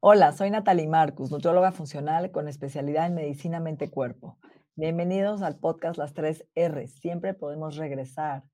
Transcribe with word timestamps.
Hola, 0.00 0.30
soy 0.30 0.48
Natalie 0.50 0.86
Marcus, 0.86 1.32
nutrióloga 1.32 1.72
funcional 1.72 2.30
con 2.30 2.46
especialidad 2.46 3.06
en 3.06 3.16
medicina 3.16 3.58
mente-cuerpo. 3.58 4.38
Bienvenidos 4.76 5.42
al 5.42 5.58
podcast 5.58 5.98
Las 5.98 6.14
tres 6.14 6.46
R. 6.54 6.86
Siempre 6.86 7.34
podemos 7.34 7.74
regresar, 7.74 8.44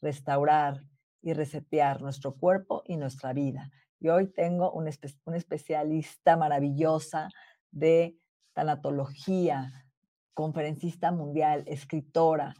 restaurar 0.00 0.80
y 1.20 1.34
resetear 1.34 2.00
nuestro 2.00 2.36
cuerpo 2.36 2.82
y 2.86 2.96
nuestra 2.96 3.34
vida. 3.34 3.70
Y 4.00 4.08
hoy 4.08 4.28
tengo 4.28 4.72
una, 4.72 4.88
especialista 4.88 6.38
maravillosa 6.38 7.28
de 7.70 8.16
tanatología, 8.54 9.84
conferencista 10.32 11.12
mundial, 11.12 11.64
escritora. 11.66 12.54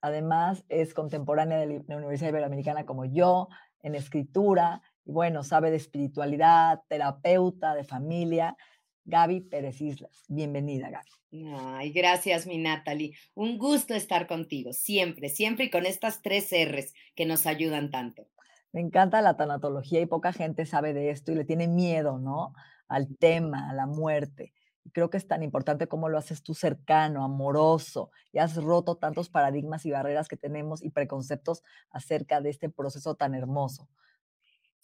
Además, 0.00 0.64
es 0.70 0.94
contemporánea 0.94 1.58
de 1.58 1.84
la 1.86 1.96
Universidad 1.98 2.30
Iberoamericana 2.30 2.86
como 2.86 3.04
yo, 3.04 3.48
en 3.82 3.94
escritura, 3.94 4.80
y 5.06 5.12
bueno, 5.12 5.44
sabe 5.44 5.70
de 5.70 5.76
espiritualidad, 5.76 6.82
terapeuta 6.88 7.74
de 7.74 7.84
familia. 7.84 8.56
Gaby 9.04 9.42
Pérez 9.42 9.80
Islas. 9.80 10.24
Bienvenida, 10.26 10.90
Gaby. 10.90 11.46
Ay, 11.54 11.92
gracias, 11.92 12.44
mi 12.44 12.58
Natalie. 12.58 13.14
Un 13.34 13.56
gusto 13.56 13.94
estar 13.94 14.26
contigo, 14.26 14.72
siempre, 14.72 15.28
siempre 15.28 15.66
y 15.66 15.70
con 15.70 15.86
estas 15.86 16.22
tres 16.22 16.50
R's 16.50 16.92
que 17.14 17.24
nos 17.24 17.46
ayudan 17.46 17.92
tanto. 17.92 18.26
Me 18.72 18.80
encanta 18.80 19.22
la 19.22 19.36
tanatología 19.36 20.00
y 20.00 20.06
poca 20.06 20.32
gente 20.32 20.66
sabe 20.66 20.92
de 20.92 21.10
esto 21.10 21.30
y 21.30 21.36
le 21.36 21.44
tiene 21.44 21.68
miedo, 21.68 22.18
¿no? 22.18 22.52
Al 22.88 23.16
tema, 23.16 23.70
a 23.70 23.74
la 23.74 23.86
muerte. 23.86 24.52
Y 24.82 24.90
creo 24.90 25.08
que 25.08 25.18
es 25.18 25.28
tan 25.28 25.44
importante 25.44 25.86
como 25.86 26.08
lo 26.08 26.18
haces 26.18 26.42
tú 26.42 26.52
cercano, 26.52 27.24
amoroso, 27.24 28.10
y 28.32 28.38
has 28.38 28.56
roto 28.56 28.96
tantos 28.96 29.28
paradigmas 29.28 29.86
y 29.86 29.92
barreras 29.92 30.26
que 30.26 30.36
tenemos 30.36 30.82
y 30.82 30.90
preconceptos 30.90 31.62
acerca 31.90 32.40
de 32.40 32.50
este 32.50 32.68
proceso 32.70 33.14
tan 33.14 33.36
hermoso. 33.36 33.88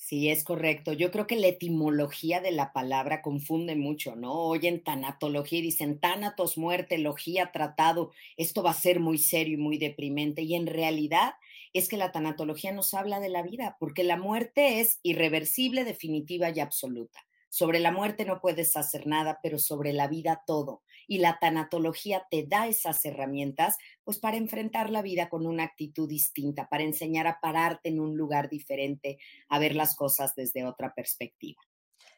Sí, 0.04 0.28
es 0.30 0.42
correcto. 0.42 0.92
Yo 0.92 1.12
creo 1.12 1.28
que 1.28 1.36
la 1.36 1.46
etimología 1.46 2.40
de 2.40 2.50
la 2.50 2.72
palabra 2.72 3.22
confunde 3.22 3.76
mucho, 3.76 4.16
¿no? 4.16 4.32
Oyen 4.34 4.82
tanatología 4.82 5.60
y 5.60 5.62
dicen 5.62 6.00
tanatos, 6.00 6.58
muerte, 6.58 6.98
logía, 6.98 7.52
tratado. 7.52 8.10
Esto 8.36 8.64
va 8.64 8.70
a 8.72 8.74
ser 8.74 8.98
muy 8.98 9.16
serio 9.16 9.54
y 9.54 9.60
muy 9.62 9.78
deprimente. 9.78 10.42
Y 10.42 10.56
en 10.56 10.66
realidad 10.66 11.34
es 11.72 11.88
que 11.88 11.96
la 11.96 12.10
tanatología 12.10 12.72
nos 12.72 12.94
habla 12.94 13.20
de 13.20 13.28
la 13.28 13.42
vida, 13.42 13.76
porque 13.78 14.02
la 14.02 14.16
muerte 14.16 14.80
es 14.80 14.98
irreversible, 15.04 15.84
definitiva 15.84 16.50
y 16.50 16.58
absoluta. 16.58 17.20
Sobre 17.48 17.78
la 17.78 17.92
muerte 17.92 18.24
no 18.24 18.40
puedes 18.40 18.76
hacer 18.76 19.06
nada, 19.06 19.38
pero 19.40 19.60
sobre 19.60 19.92
la 19.92 20.08
vida 20.08 20.42
todo 20.46 20.82
y 21.06 21.18
la 21.18 21.38
tanatología 21.38 22.26
te 22.30 22.46
da 22.46 22.66
esas 22.66 23.04
herramientas, 23.04 23.76
pues 24.04 24.18
para 24.18 24.36
enfrentar 24.36 24.90
la 24.90 25.02
vida 25.02 25.28
con 25.28 25.46
una 25.46 25.64
actitud 25.64 26.08
distinta, 26.08 26.68
para 26.68 26.84
enseñar 26.84 27.26
a 27.26 27.38
pararte 27.40 27.88
en 27.88 28.00
un 28.00 28.16
lugar 28.16 28.48
diferente, 28.48 29.18
a 29.48 29.58
ver 29.58 29.74
las 29.74 29.96
cosas 29.96 30.34
desde 30.34 30.64
otra 30.64 30.94
perspectiva. 30.94 31.60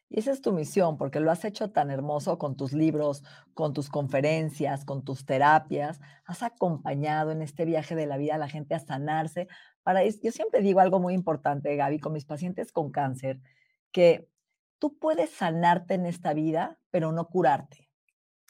Y 0.08 0.20
esa 0.20 0.32
es 0.32 0.42
tu 0.42 0.52
misión, 0.52 0.96
porque 0.96 1.18
lo 1.18 1.30
has 1.30 1.44
hecho 1.44 1.70
tan 1.70 1.90
hermoso 1.90 2.38
con 2.38 2.56
tus 2.56 2.72
libros, 2.72 3.24
con 3.54 3.72
tus 3.72 3.88
conferencias, 3.88 4.84
con 4.84 5.04
tus 5.04 5.26
terapias. 5.26 5.98
Has 6.24 6.42
acompañado 6.42 7.32
en 7.32 7.42
este 7.42 7.64
viaje 7.64 7.96
de 7.96 8.06
la 8.06 8.16
vida 8.16 8.36
a 8.36 8.38
la 8.38 8.48
gente 8.48 8.74
a 8.74 8.78
sanarse. 8.78 9.48
Para 9.82 10.04
yo 10.04 10.30
siempre 10.30 10.60
digo 10.60 10.80
algo 10.80 11.00
muy 11.00 11.14
importante, 11.14 11.74
Gaby, 11.74 11.98
con 11.98 12.12
mis 12.12 12.26
pacientes 12.26 12.70
con 12.70 12.90
cáncer, 12.90 13.40
que 13.92 14.28
tú 14.78 14.98
puedes 14.98 15.30
sanarte 15.30 15.94
en 15.94 16.06
esta 16.06 16.34
vida, 16.34 16.78
pero 16.90 17.10
no 17.10 17.26
curarte. 17.28 17.83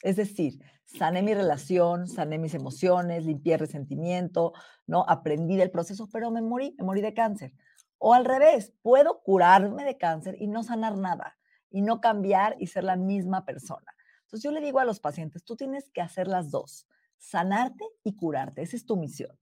Es 0.01 0.15
decir, 0.15 0.59
sané 0.85 1.21
mi 1.21 1.33
relación, 1.33 2.07
sané 2.07 2.37
mis 2.37 2.53
emociones, 2.53 3.25
limpié 3.25 3.57
resentimiento, 3.57 4.53
¿no? 4.87 5.05
Aprendí 5.07 5.55
del 5.55 5.71
proceso, 5.71 6.07
pero 6.11 6.31
me 6.31 6.41
morí, 6.41 6.75
me 6.77 6.85
morí 6.85 7.01
de 7.01 7.13
cáncer. 7.13 7.53
O 7.97 8.13
al 8.13 8.25
revés, 8.25 8.73
puedo 8.81 9.21
curarme 9.23 9.83
de 9.83 9.97
cáncer 9.97 10.35
y 10.39 10.47
no 10.47 10.63
sanar 10.63 10.97
nada, 10.97 11.37
y 11.69 11.81
no 11.81 12.01
cambiar 12.01 12.55
y 12.59 12.67
ser 12.67 12.83
la 12.83 12.95
misma 12.95 13.45
persona. 13.45 13.95
Entonces 14.23 14.43
yo 14.43 14.51
le 14.51 14.61
digo 14.61 14.79
a 14.79 14.85
los 14.85 14.99
pacientes, 14.99 15.43
tú 15.43 15.55
tienes 15.55 15.89
que 15.89 16.01
hacer 16.01 16.27
las 16.27 16.51
dos, 16.51 16.87
sanarte 17.17 17.85
y 18.03 18.15
curarte, 18.15 18.61
esa 18.61 18.75
es 18.75 18.85
tu 18.85 18.97
misión. 18.97 19.37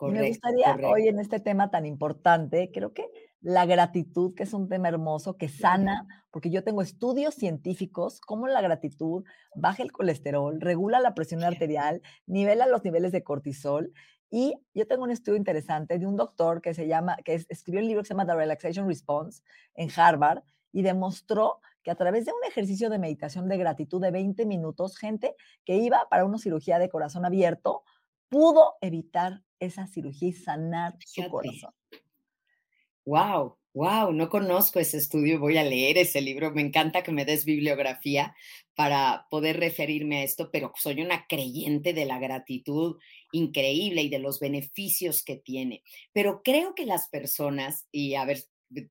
me 0.00 0.28
gustaría 0.28 0.76
hoy 0.84 1.08
en 1.08 1.20
este 1.20 1.40
tema 1.40 1.70
tan 1.70 1.86
importante, 1.86 2.70
creo 2.72 2.92
que 2.92 3.04
la 3.42 3.66
gratitud, 3.66 4.34
que 4.34 4.44
es 4.44 4.54
un 4.54 4.68
tema 4.68 4.88
hermoso, 4.88 5.36
que 5.36 5.48
sana, 5.48 6.06
porque 6.30 6.50
yo 6.50 6.62
tengo 6.62 6.80
estudios 6.80 7.34
científicos 7.34 8.20
como 8.20 8.46
la 8.46 8.60
gratitud 8.60 9.24
baja 9.56 9.82
el 9.82 9.90
colesterol, 9.90 10.60
regula 10.60 11.00
la 11.00 11.14
presión 11.14 11.42
arterial, 11.42 12.02
nivela 12.26 12.66
los 12.66 12.84
niveles 12.84 13.10
de 13.12 13.24
cortisol. 13.24 13.92
Y 14.30 14.54
yo 14.72 14.86
tengo 14.86 15.02
un 15.02 15.10
estudio 15.10 15.36
interesante 15.36 15.98
de 15.98 16.06
un 16.06 16.16
doctor 16.16 16.62
que 16.62 16.72
se 16.72 16.86
llama, 16.86 17.16
que 17.24 17.34
escribió 17.34 17.82
un 17.82 17.88
libro 17.88 18.02
que 18.02 18.08
se 18.08 18.14
llama 18.14 18.26
The 18.26 18.34
Relaxation 18.34 18.86
Response 18.86 19.42
en 19.74 19.90
Harvard 19.94 20.42
y 20.72 20.82
demostró 20.82 21.60
que 21.82 21.90
a 21.90 21.96
través 21.96 22.24
de 22.24 22.32
un 22.32 22.48
ejercicio 22.48 22.88
de 22.88 22.98
meditación 22.98 23.48
de 23.48 23.58
gratitud 23.58 24.00
de 24.00 24.12
20 24.12 24.46
minutos, 24.46 24.96
gente 24.96 25.34
que 25.64 25.76
iba 25.76 26.06
para 26.08 26.24
una 26.24 26.38
cirugía 26.38 26.78
de 26.78 26.88
corazón 26.88 27.26
abierto 27.26 27.82
pudo 28.28 28.76
evitar 28.80 29.42
esa 29.58 29.86
cirugía 29.86 30.28
y 30.28 30.32
sanar 30.32 30.96
su 31.04 31.28
corazón. 31.28 31.74
Wow, 33.04 33.56
wow, 33.74 34.12
no 34.12 34.28
conozco 34.28 34.78
ese 34.78 34.98
estudio, 34.98 35.40
voy 35.40 35.56
a 35.58 35.64
leer 35.64 35.98
ese 35.98 36.20
libro, 36.20 36.52
me 36.52 36.62
encanta 36.62 37.02
que 37.02 37.10
me 37.10 37.24
des 37.24 37.44
bibliografía 37.44 38.34
para 38.76 39.26
poder 39.28 39.58
referirme 39.58 40.18
a 40.18 40.22
esto, 40.22 40.50
pero 40.52 40.72
soy 40.76 41.00
una 41.02 41.26
creyente 41.26 41.92
de 41.94 42.04
la 42.06 42.18
gratitud 42.20 42.98
increíble 43.32 44.02
y 44.02 44.08
de 44.08 44.20
los 44.20 44.38
beneficios 44.38 45.24
que 45.24 45.36
tiene. 45.36 45.82
Pero 46.12 46.42
creo 46.44 46.74
que 46.76 46.86
las 46.86 47.08
personas, 47.08 47.88
y 47.90 48.14
a 48.14 48.24
ver 48.24 48.44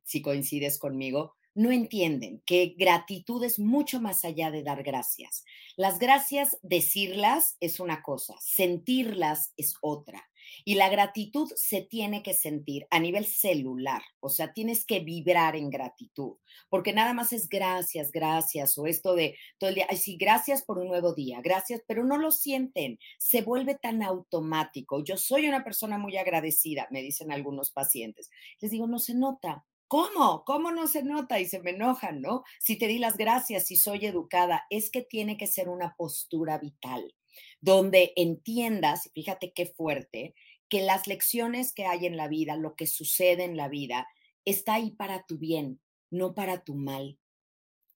si 0.03 0.21
coincides 0.21 0.77
conmigo, 0.77 1.35
no 1.53 1.71
entienden 1.71 2.41
que 2.45 2.75
gratitud 2.77 3.43
es 3.43 3.59
mucho 3.59 4.01
más 4.01 4.23
allá 4.25 4.51
de 4.51 4.63
dar 4.63 4.83
gracias. 4.83 5.43
Las 5.75 5.99
gracias, 5.99 6.57
decirlas 6.61 7.57
es 7.59 7.79
una 7.79 8.01
cosa, 8.01 8.35
sentirlas 8.39 9.53
es 9.57 9.75
otra. 9.81 10.29
Y 10.65 10.75
la 10.75 10.89
gratitud 10.89 11.51
se 11.55 11.81
tiene 11.81 12.23
que 12.23 12.33
sentir 12.33 12.87
a 12.89 12.99
nivel 12.99 13.25
celular, 13.25 14.01
o 14.19 14.29
sea, 14.29 14.53
tienes 14.53 14.85
que 14.85 14.99
vibrar 14.99 15.55
en 15.55 15.69
gratitud, 15.69 16.37
porque 16.69 16.93
nada 16.93 17.13
más 17.13 17.33
es 17.33 17.49
gracias, 17.49 18.11
gracias, 18.11 18.77
o 18.77 18.85
esto 18.85 19.15
de 19.15 19.37
todo 19.57 19.69
el 19.69 19.75
día, 19.75 19.87
ay, 19.89 19.97
sí, 19.97 20.17
gracias 20.17 20.63
por 20.63 20.77
un 20.77 20.87
nuevo 20.87 21.13
día, 21.13 21.41
gracias, 21.41 21.81
pero 21.87 22.03
no 22.03 22.17
lo 22.17 22.31
sienten, 22.31 22.99
se 23.17 23.41
vuelve 23.41 23.75
tan 23.75 24.03
automático. 24.03 25.03
Yo 25.03 25.17
soy 25.17 25.47
una 25.47 25.63
persona 25.63 25.97
muy 25.97 26.17
agradecida, 26.17 26.87
me 26.91 27.01
dicen 27.01 27.31
algunos 27.31 27.71
pacientes. 27.71 28.29
Les 28.59 28.71
digo, 28.71 28.87
no 28.87 28.99
se 28.99 29.13
nota, 29.13 29.65
¿Cómo? 29.91 30.45
¿Cómo 30.45 30.71
no 30.71 30.87
se 30.87 31.03
nota? 31.03 31.41
Y 31.41 31.45
se 31.45 31.59
me 31.59 31.71
enojan, 31.71 32.21
¿no? 32.21 32.45
Si 32.61 32.77
te 32.77 32.87
di 32.87 32.97
las 32.97 33.17
gracias, 33.17 33.65
si 33.65 33.75
soy 33.75 34.05
educada, 34.05 34.63
es 34.69 34.89
que 34.89 35.01
tiene 35.01 35.35
que 35.35 35.47
ser 35.47 35.67
una 35.67 35.95
postura 35.97 36.57
vital 36.59 37.13
donde 37.61 38.13
entiendas, 38.15 39.09
fíjate 39.13 39.53
qué 39.53 39.67
fuerte, 39.67 40.33
que 40.67 40.81
las 40.81 41.07
lecciones 41.07 41.73
que 41.73 41.85
hay 41.85 42.05
en 42.05 42.17
la 42.17 42.27
vida, 42.27 42.55
lo 42.55 42.75
que 42.75 42.87
sucede 42.87 43.43
en 43.43 43.55
la 43.55 43.67
vida, 43.67 44.07
está 44.45 44.75
ahí 44.75 44.91
para 44.91 45.23
tu 45.25 45.37
bien, 45.37 45.79
no 46.09 46.33
para 46.33 46.63
tu 46.63 46.75
mal. 46.75 47.19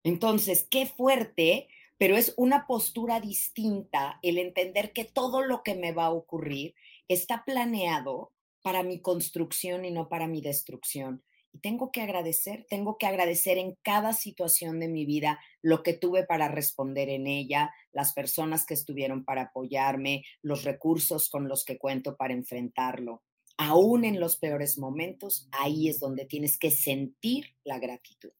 Entonces, 0.04 0.68
qué 0.70 0.86
fuerte, 0.86 1.68
pero 1.98 2.16
es 2.16 2.34
una 2.38 2.68
postura 2.68 3.20
distinta 3.20 4.20
el 4.22 4.38
entender 4.38 4.94
que 4.94 5.06
todo 5.06 5.42
lo 5.42 5.64
que 5.64 5.74
me 5.74 5.92
va 5.94 6.06
a 6.06 6.14
ocurrir 6.14 6.76
está 7.08 7.44
planeado 7.44 8.34
para 8.62 8.84
mi 8.84 9.00
construcción 9.00 9.86
y 9.86 9.92
no 9.92 10.10
para 10.10 10.28
mi 10.28 10.42
destrucción. 10.42 11.24
Y 11.56 11.60
tengo 11.60 11.90
que 11.90 12.02
agradecer, 12.02 12.66
tengo 12.70 12.98
que 12.98 13.06
agradecer 13.06 13.58
en 13.58 13.78
cada 13.82 14.12
situación 14.12 14.82
de 14.82 14.90
mi 14.90 15.06
vida 15.06 15.40
lo 15.62 15.84
que 15.84 15.94
tuve 15.94 16.26
para 16.26 16.50
responder 16.50 17.08
en 17.08 17.28
ella, 17.28 17.74
las 17.94 18.12
personas 18.12 18.66
que 18.66 18.74
estuvieron 18.74 19.24
para 19.24 19.44
apoyarme, 19.44 20.24
los 20.42 20.66
recursos 20.66 21.30
con 21.30 21.48
los 21.48 21.64
que 21.64 21.78
cuento 21.78 22.18
para 22.18 22.34
enfrentarlo. 22.34 23.24
Aún 23.56 24.04
en 24.04 24.20
los 24.20 24.36
peores 24.36 24.78
momentos, 24.78 25.48
ahí 25.54 25.88
es 25.88 26.02
donde 26.02 26.26
tienes 26.26 26.60
que 26.60 26.72
sentir 26.72 27.56
la 27.64 27.80
gratitud. 27.80 28.34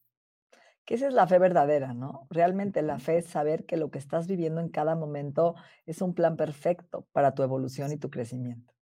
Que 0.84 0.96
esa 0.96 1.08
es 1.08 1.14
la 1.14 1.26
fe 1.26 1.38
verdadera, 1.38 1.94
¿no? 1.94 2.26
Realmente 2.28 2.82
la 2.82 2.98
fe 2.98 3.16
es 3.16 3.26
saber 3.28 3.64
que 3.64 3.78
lo 3.78 3.90
que 3.90 3.98
estás 3.98 4.26
viviendo 4.26 4.60
en 4.60 4.68
cada 4.68 4.94
momento 4.94 5.54
es 5.86 6.02
un 6.02 6.12
plan 6.14 6.36
perfecto 6.36 7.08
para 7.12 7.34
tu 7.34 7.42
evolución 7.42 7.92
y 7.92 7.96
tu 7.96 8.10
crecimiento. 8.10 8.75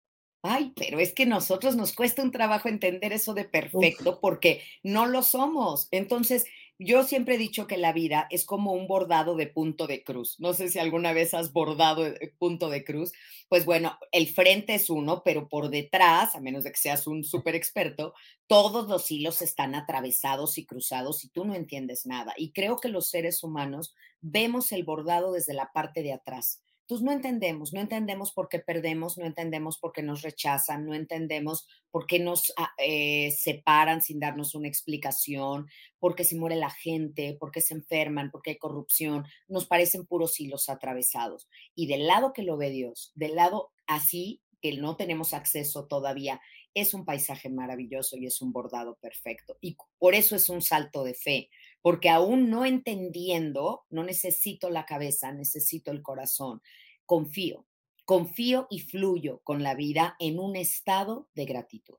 Ay, 0.43 0.73
pero 0.75 0.99
es 0.99 1.15
que 1.15 1.25
nosotros 1.25 1.77
nos 1.77 1.93
cuesta 1.93 2.23
un 2.23 2.33
trabajo 2.33 2.69
entender 2.69 3.13
eso 3.13 3.33
de 3.33 3.49
Uf. 3.73 3.93
perfecto 3.93 4.21
porque 4.21 4.63
no 4.83 5.07
lo 5.07 5.23
somos. 5.23 5.87
Entonces, 5.93 6.47
yo 6.81 7.05
siempre 7.05 7.37
he 7.37 7.39
dicho 7.39 7.69
que 7.69 7.77
la 7.77 7.93
vida 7.93 8.27
es 8.31 8.45
como 8.45 8.73
un 8.73 8.89
bordado 8.89 9.37
de 9.37 9.47
punto 9.47 9.87
de 9.87 10.03
cruz. 10.03 10.41
No 10.41 10.53
sé 10.53 10.69
si 10.69 10.81
alguna 10.81 11.13
vez 11.13 11.33
has 11.33 11.53
bordado 11.53 12.07
eh, 12.07 12.35
punto 12.39 12.71
de 12.71 12.85
cruz. 12.85 13.13
Pues 13.49 13.65
bueno, 13.65 13.99
el 14.11 14.27
frente 14.27 14.75
es 14.75 14.91
uno, 14.91 15.23
pero 15.25 15.49
por 15.49 15.71
detrás, 15.71 16.35
a 16.35 16.41
menos 16.41 16.65
de 16.65 16.73
que 16.73 16.79
seas 16.79 17.07
un 17.07 17.23
súper 17.25 17.55
experto, 17.55 18.15
todos 18.49 18.89
los 18.89 19.09
hilos 19.13 19.43
están 19.43 19.77
atravesados 19.77 20.59
y 20.59 20.67
cruzados 20.67 21.25
y 21.25 21.29
tú 21.29 21.45
no 21.45 21.55
entiendes 21.55 22.05
nada. 22.05 22.35
Y 22.37 22.53
creo 22.53 22.79
que 22.79 22.89
los 22.89 23.09
seres 23.09 23.45
humanos 23.45 23.95
vemos 24.21 24.73
el 24.73 24.83
bordado 24.83 25.33
desde 25.33 25.55
la 25.55 25.73
parte 25.73 26.03
de 26.03 26.13
atrás. 26.15 26.63
Entonces 26.93 27.07
no 27.07 27.13
entendemos, 27.13 27.73
no 27.73 27.81
entendemos 27.81 28.33
por 28.33 28.51
qué 28.51 28.59
perdemos, 28.59 29.17
no 29.17 29.25
entendemos 29.25 29.79
por 29.79 29.93
qué 29.93 30.03
nos 30.03 30.21
rechazan, 30.21 30.85
no 30.85 30.93
entendemos 30.93 31.67
por 31.91 32.07
qué 32.07 32.19
nos 32.19 32.53
ah, 32.59 32.71
eh, 32.77 33.31
separan 33.31 34.03
sin 34.03 34.21
darnos 34.21 34.55
una 34.55 34.69
explicación, 34.69 35.69
por 35.99 36.15
qué 36.15 36.25
se 36.25 36.37
muere 36.37 36.57
la 36.57 36.69
gente, 36.69 37.35
por 37.41 37.51
qué 37.51 37.63
se 37.63 37.73
enferman, 37.73 38.31
por 38.31 38.43
qué 38.43 38.51
hay 38.51 38.59
corrupción. 38.59 39.25
Nos 39.49 39.65
parecen 39.65 40.05
puros 40.05 40.39
hilos 40.39 40.69
atravesados. 40.69 41.49
Y 41.75 41.87
del 41.87 42.07
lado 42.07 42.35
que 42.35 42.43
lo 42.43 42.59
ve 42.59 42.69
Dios, 42.69 43.11
del 43.15 43.37
lado 43.37 43.71
así, 43.87 44.43
que 44.61 44.77
no 44.77 44.97
tenemos 44.97 45.33
acceso 45.33 45.87
todavía, 45.87 46.43
es 46.75 46.95
un 46.95 47.05
paisaje 47.05 47.49
maravilloso 47.49 48.17
y 48.17 48.27
es 48.27 48.41
un 48.43 48.53
bordado 48.53 48.97
perfecto. 48.97 49.57
Y 49.61 49.77
por 49.99 50.15
eso 50.15 50.37
es 50.37 50.49
un 50.49 50.61
salto 50.61 51.05
de 51.05 51.15
fe, 51.15 51.51
porque 51.81 52.09
aún 52.09 52.51
no 52.51 52.65
entendiendo, 52.65 53.85
no 53.91 54.05
necesito 54.05 54.71
la 54.71 54.85
cabeza, 54.85 55.33
necesito 55.33 55.91
el 55.91 56.03
corazón. 56.03 56.63
Confío, 57.07 57.67
confío 58.05 58.67
y 58.71 58.81
fluyo 58.81 59.41
con 59.45 59.63
la 59.63 59.75
vida 59.75 60.17
en 60.19 60.39
un 60.39 60.57
estado 60.57 61.29
de 61.35 61.45
gratitud. 61.45 61.97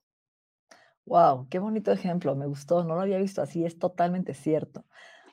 Wow, 1.05 1.47
qué 1.49 1.59
bonito 1.59 1.91
ejemplo, 1.91 2.35
me 2.35 2.45
gustó, 2.45 2.83
no 2.83 2.95
lo 2.95 3.01
había 3.01 3.17
visto 3.17 3.41
así, 3.41 3.65
es 3.65 3.77
totalmente 3.77 4.33
cierto. 4.33 4.85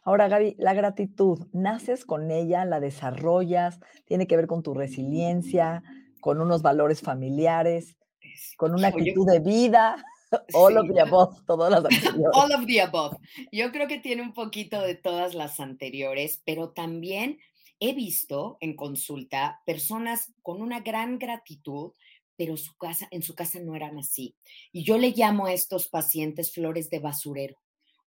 Ahora, 0.03 0.29
Gaby, 0.29 0.57
la 0.59 0.75
gratitud, 0.75 1.47
¿naces 1.53 2.05
con 2.05 2.31
ella, 2.31 2.65
la 2.65 2.81
desarrollas, 2.81 3.79
tiene 4.07 4.27
que 4.27 4.37
ver 4.37 4.47
con 4.47 4.63
tu 4.63 4.75
resiliencia, 4.75 5.83
con 6.21 6.41
unos 6.41 6.63
valores 6.63 7.03
familiares, 7.03 7.97
Es- 8.21 8.55
con 8.57 8.75
una 8.75 8.89
actitud 8.89 9.27
de 9.27 9.39
vida, 9.39 10.03
all 10.55 10.77
of 10.79 10.87
the 10.93 11.01
above, 11.01 11.37
todas 11.47 11.71
las 11.71 11.85
anteriores? 12.19 12.31
all 12.35 12.53
of 12.53 12.67
the 12.67 12.81
above. 12.81 13.17
Yo 13.53 13.71
creo 13.71 13.87
que 13.87 14.01
tiene 14.01 14.23
un 14.23 14.33
poquito 14.35 14.81
de 14.81 14.97
todas 14.97 15.35
las 15.35 15.61
anteriores, 15.61 16.43
pero 16.45 16.71
también 16.71 17.39
he 17.81 17.95
visto 17.95 18.59
en 18.61 18.77
consulta 18.77 19.61
personas 19.67 20.33
con 20.43 20.63
una 20.63 20.81
gran 20.81 21.19
gratitud, 21.19 21.93
pero 22.37 22.57
su 22.57 22.77
casa, 22.77 23.09
en 23.11 23.23
su 23.23 23.35
casa 23.35 23.59
no 23.61 23.75
eran 23.75 23.99
así. 23.99 24.37
Y 24.73 24.85
yo 24.85 24.99
le 24.99 25.11
llamo 25.11 25.47
a 25.47 25.53
estos 25.53 25.89
pacientes 25.89 26.53
flores 26.53 26.89
de 26.91 27.01
basurero 27.01 27.57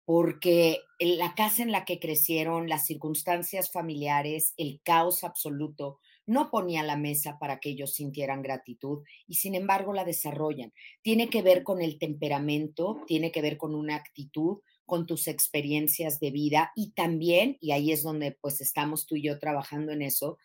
porque 0.04 0.80
la 0.98 1.34
casa 1.34 1.62
en 1.62 1.72
la 1.72 1.84
que 1.84 2.00
crecieron, 2.00 2.68
las 2.68 2.86
circunstancias 2.86 3.70
familiares, 3.70 4.52
el 4.56 4.80
caos 4.82 5.22
absoluto, 5.24 6.00
no 6.26 6.50
ponía 6.50 6.82
la 6.82 6.96
mesa 6.96 7.38
para 7.38 7.58
que 7.58 7.70
ellos 7.70 7.94
sintieran 7.94 8.42
gratitud 8.42 9.02
y 9.26 9.34
sin 9.34 9.54
embargo 9.54 9.92
la 9.92 10.04
desarrollan. 10.04 10.72
Tiene 11.02 11.28
que 11.28 11.42
ver 11.42 11.62
con 11.62 11.80
el 11.80 11.98
temperamento, 11.98 13.02
tiene 13.06 13.32
que 13.32 13.42
ver 13.42 13.56
con 13.56 13.74
una 13.74 13.96
actitud, 13.96 14.58
con 14.92 15.06
tus 15.06 15.26
experiencias 15.26 16.20
de 16.20 16.30
vida 16.30 16.70
y 16.76 16.90
también, 16.90 17.56
y 17.62 17.70
ahí 17.70 17.92
es 17.92 18.02
donde 18.02 18.32
pues 18.32 18.60
estamos 18.60 19.06
tú 19.06 19.16
y 19.16 19.22
yo 19.22 19.38
trabajando 19.38 19.90
en 19.90 20.02
eso, 20.02 20.36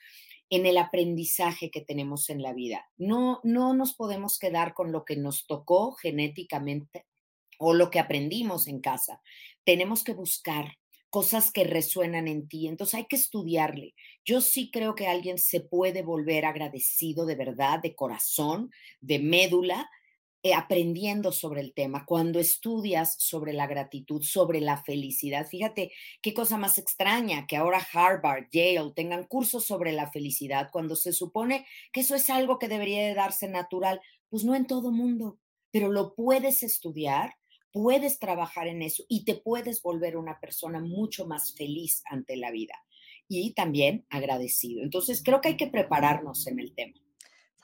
en 0.49 0.65
el 0.65 0.77
aprendizaje 0.77 1.69
que 1.69 1.81
tenemos 1.81 2.29
en 2.29 2.41
la 2.41 2.53
vida. 2.53 2.89
No, 2.95 3.41
no 3.43 3.73
nos 3.73 3.93
podemos 3.93 4.39
quedar 4.39 4.73
con 4.73 4.93
lo 4.93 5.03
que 5.03 5.17
nos 5.17 5.47
tocó 5.47 5.91
genéticamente 5.91 7.05
o 7.59 7.73
lo 7.73 7.91
que 7.91 7.99
aprendimos 7.99 8.69
en 8.69 8.79
casa. 8.79 9.21
Tenemos 9.65 10.05
que 10.05 10.13
buscar 10.13 10.77
cosas 11.09 11.51
que 11.51 11.65
resuenan 11.65 12.29
en 12.29 12.47
ti. 12.47 12.69
Entonces 12.69 12.95
hay 12.95 13.05
que 13.07 13.17
estudiarle. 13.17 13.95
Yo 14.23 14.39
sí 14.39 14.71
creo 14.71 14.95
que 14.95 15.07
alguien 15.07 15.39
se 15.39 15.59
puede 15.59 16.03
volver 16.03 16.45
agradecido 16.45 17.25
de 17.25 17.35
verdad, 17.35 17.81
de 17.81 17.95
corazón, 17.95 18.71
de 19.01 19.19
médula, 19.19 19.89
aprendiendo 20.55 21.31
sobre 21.31 21.61
el 21.61 21.73
tema. 21.73 22.05
Cuando 22.05 22.39
estudias 22.39 23.15
sobre 23.19 23.53
la 23.53 23.67
gratitud, 23.67 24.21
sobre 24.21 24.61
la 24.61 24.81
felicidad, 24.83 25.47
fíjate 25.47 25.91
qué 26.21 26.33
cosa 26.33 26.57
más 26.57 26.77
extraña 26.77 27.47
que 27.47 27.57
ahora 27.57 27.85
Harvard, 27.93 28.45
Yale 28.51 28.93
tengan 28.95 29.25
cursos 29.25 29.65
sobre 29.65 29.91
la 29.91 30.09
felicidad 30.09 30.69
cuando 30.71 30.95
se 30.95 31.13
supone 31.13 31.65
que 31.91 32.01
eso 32.01 32.15
es 32.15 32.29
algo 32.29 32.59
que 32.59 32.67
debería 32.67 33.05
de 33.05 33.13
darse 33.13 33.47
natural. 33.47 34.01
Pues 34.29 34.43
no 34.43 34.55
en 34.55 34.67
todo 34.67 34.91
mundo, 34.91 35.39
pero 35.71 35.89
lo 35.89 36.15
puedes 36.15 36.63
estudiar 36.63 37.35
puedes 37.71 38.17
trabajar 38.17 38.67
en 38.67 38.81
eso 38.81 39.03
y 39.07 39.23
te 39.23 39.35
puedes 39.35 39.83
volver 39.83 40.17
una 40.17 40.39
persona 40.39 40.79
mucho 40.79 41.27
más 41.27 41.53
feliz 41.53 42.01
ante 42.05 42.35
la 42.35 42.49
vida 42.49 42.73
y 43.27 43.53
también 43.53 44.05
agradecido. 44.09 44.83
Entonces, 44.83 45.21
creo 45.23 45.41
que 45.41 45.49
hay 45.49 45.57
que 45.57 45.67
prepararnos 45.67 46.47
en 46.47 46.59
el 46.59 46.73
tema. 46.73 46.95